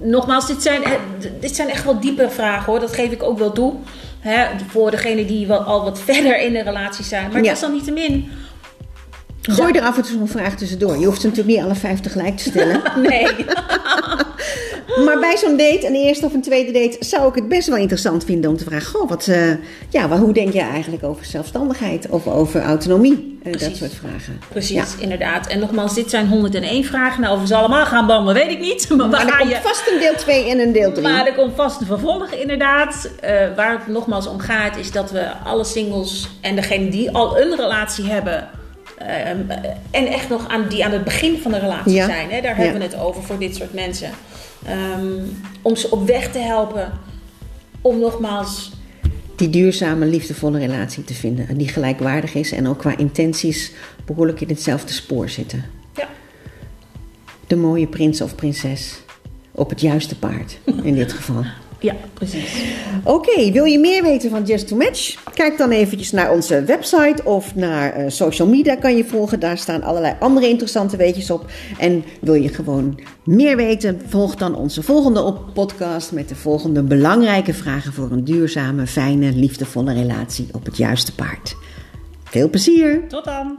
nogmaals, 0.00 0.46
dit 0.46 0.62
zijn, 0.62 0.80
dit 1.40 1.56
zijn 1.56 1.68
echt 1.68 1.84
wel 1.84 2.00
diepe 2.00 2.30
vragen 2.30 2.64
hoor. 2.72 2.80
Dat 2.80 2.92
geef 2.94 3.10
ik 3.10 3.22
ook 3.22 3.38
wel 3.38 3.52
toe. 3.52 3.74
Hè, 4.20 4.46
voor 4.68 4.90
degenen 4.90 5.26
die 5.26 5.46
wel, 5.46 5.58
al 5.60 5.84
wat 5.84 6.00
verder 6.10 6.40
in 6.42 6.52
de 6.52 6.62
relatie 6.62 7.04
zijn. 7.04 7.32
Maar 7.32 7.42
Ja. 7.44 7.50
desalniettemin, 7.52 8.28
Gooi 9.48 9.72
er 9.72 9.82
af 9.82 9.96
en 9.96 10.02
toe 10.02 10.12
zo'n 10.18 10.28
vraag 10.28 10.54
tussendoor. 10.56 10.98
Je 10.98 11.06
hoeft 11.06 11.20
ze 11.20 11.26
natuurlijk 11.26 11.56
niet 11.56 11.64
alle 11.66 11.74
vijf 11.74 12.00
tegelijk 12.00 12.36
te 12.36 12.42
stellen. 12.50 12.82
nee. 13.08 13.26
Maar 15.04 15.18
bij 15.20 15.36
zo'n 15.36 15.56
date, 15.56 15.86
een 15.86 15.94
eerste 15.94 16.26
of 16.26 16.34
een 16.34 16.42
tweede 16.42 16.72
date, 16.72 16.96
zou 17.00 17.28
ik 17.28 17.34
het 17.34 17.48
best 17.48 17.68
wel 17.68 17.76
interessant 17.76 18.24
vinden 18.24 18.50
om 18.50 18.56
te 18.56 18.64
vragen: 18.64 18.86
Goh, 18.86 19.08
wat, 19.08 19.26
eh, 19.26 19.50
ja, 19.88 20.08
wat, 20.08 20.18
hoe 20.18 20.32
denk 20.32 20.52
jij 20.52 20.68
eigenlijk 20.68 21.04
over 21.04 21.24
zelfstandigheid 21.24 22.08
of 22.08 22.26
over 22.26 22.62
autonomie? 22.62 23.38
Eh, 23.42 23.52
dat 23.52 23.76
soort 23.76 23.94
vragen. 23.94 24.40
Precies, 24.48 24.74
Ja. 24.76 24.84
inderdaad. 24.98 25.46
En 25.46 25.58
nogmaals, 25.58 25.94
dit 25.94 26.10
zijn 26.10 26.28
101 26.28 26.84
vragen. 26.84 27.20
Nou, 27.22 27.34
of 27.34 27.40
we 27.40 27.46
ze 27.46 27.54
allemaal 27.54 27.86
gaan 27.86 28.06
behandelen, 28.06 28.42
weet 28.42 28.52
ik 28.52 28.60
niet. 28.60 28.88
Maar, 28.96 29.08
Maar 29.08 29.26
er 29.26 29.36
komt 29.38 29.50
je... 29.50 29.58
vast 29.62 29.90
een 29.92 29.98
deel 30.00 30.14
2 30.16 30.50
en 30.50 30.58
een 30.60 30.72
deel 30.72 30.92
3. 30.92 31.02
Maar 31.02 31.26
er 31.26 31.34
komt 31.34 31.54
vast 31.56 31.80
een 31.80 31.86
vervolg, 31.86 32.30
inderdaad. 32.30 33.10
Eh, 33.20 33.32
waar 33.56 33.72
het 33.78 33.86
nogmaals 33.86 34.26
om 34.26 34.38
gaat, 34.38 34.76
is 34.76 34.90
dat 34.92 35.10
we 35.10 35.32
alle 35.44 35.64
singles 35.64 36.28
en 36.40 36.54
degenen 36.56 36.90
die 36.90 37.10
al 37.10 37.38
een 37.40 37.56
relatie 37.56 38.04
hebben. 38.04 38.48
Eh, 38.98 39.28
en 39.90 40.06
echt 40.06 40.28
nog 40.28 40.48
aan, 40.48 40.68
die 40.68 40.84
aan 40.84 40.92
het 40.92 41.04
begin 41.04 41.38
van 41.38 41.50
de 41.52 41.58
relatie 41.58 41.92
Ja. 41.92 42.06
zijn. 42.06 42.30
Hè, 42.30 42.40
daar 42.40 42.56
Ja. 42.56 42.62
hebben 42.62 42.78
we 42.80 42.86
het 42.86 42.96
over 42.98 43.22
voor 43.22 43.38
dit 43.38 43.56
soort 43.56 43.72
mensen. 43.74 44.10
Ehm, 44.66 45.06
om 45.62 45.76
ze 45.76 45.90
op 45.90 46.06
weg 46.06 46.32
te 46.32 46.38
helpen. 46.38 46.92
Om 47.80 47.98
nogmaals 47.98 48.70
Die 49.36 49.50
duurzame, 49.50 50.06
liefdevolle 50.06 50.58
relatie 50.58 51.04
te 51.04 51.14
vinden. 51.14 51.48
En 51.48 51.56
die 51.56 51.68
gelijkwaardig 51.68 52.34
is 52.34 52.52
en 52.52 52.68
ook 52.68 52.78
qua 52.78 52.96
intenties 52.96 53.72
behoorlijk 54.04 54.40
in 54.40 54.48
hetzelfde 54.48 54.92
spoor 54.92 55.28
zitten. 55.28 55.64
ja, 55.96 56.08
De 57.46 57.56
mooie 57.56 57.86
prins 57.86 58.20
of 58.20 58.34
prinses 58.34 58.98
op 59.50 59.70
het 59.70 59.80
juiste 59.80 60.18
paard, 60.18 60.58
in 60.82 60.94
dit 60.94 61.12
geval. 61.12 61.42
ja, 61.80 61.94
precies. 62.14 62.62
Oké, 63.04 63.50
wil 63.52 63.64
je 63.64 63.78
meer 63.78 64.02
weten 64.02 64.30
van 64.30 64.44
Just 64.44 64.68
to 64.68 64.76
Match? 64.76 65.16
Kijk 65.34 65.58
dan 65.58 65.70
eventjes 65.70 66.12
naar 66.12 66.32
onze 66.32 66.64
website 66.64 67.24
of 67.24 67.54
naar 67.54 67.92
eh, 67.92 68.04
social 68.08 68.48
media 68.48 68.76
kan 68.76 68.96
je 68.96 69.04
volgen. 69.04 69.40
Daar 69.40 69.58
staan 69.58 69.82
allerlei 69.82 70.14
andere 70.20 70.48
interessante 70.48 70.96
weetjes 70.96 71.30
op. 71.30 71.50
En 71.78 72.04
wil 72.20 72.34
je 72.34 72.48
gewoon 72.48 73.00
meer 73.24 73.56
weten, 73.56 74.00
volg 74.06 74.34
dan 74.34 74.54
onze 74.56 74.82
volgende 74.82 75.22
op 75.22 75.54
podcast 75.54 76.12
met 76.12 76.28
de 76.28 76.36
volgende 76.36 76.82
belangrijke 76.82 77.54
vragen 77.54 77.92
voor 77.92 78.10
een 78.10 78.24
duurzame, 78.24 78.86
fijne, 78.86 79.32
liefdevolle 79.32 79.92
relatie 79.92 80.46
op 80.52 80.64
het 80.64 80.76
juiste 80.76 81.14
paard. 81.14 81.56
Veel 82.24 82.50
plezier! 82.50 83.08
Tot 83.08 83.24
dan. 83.24 83.58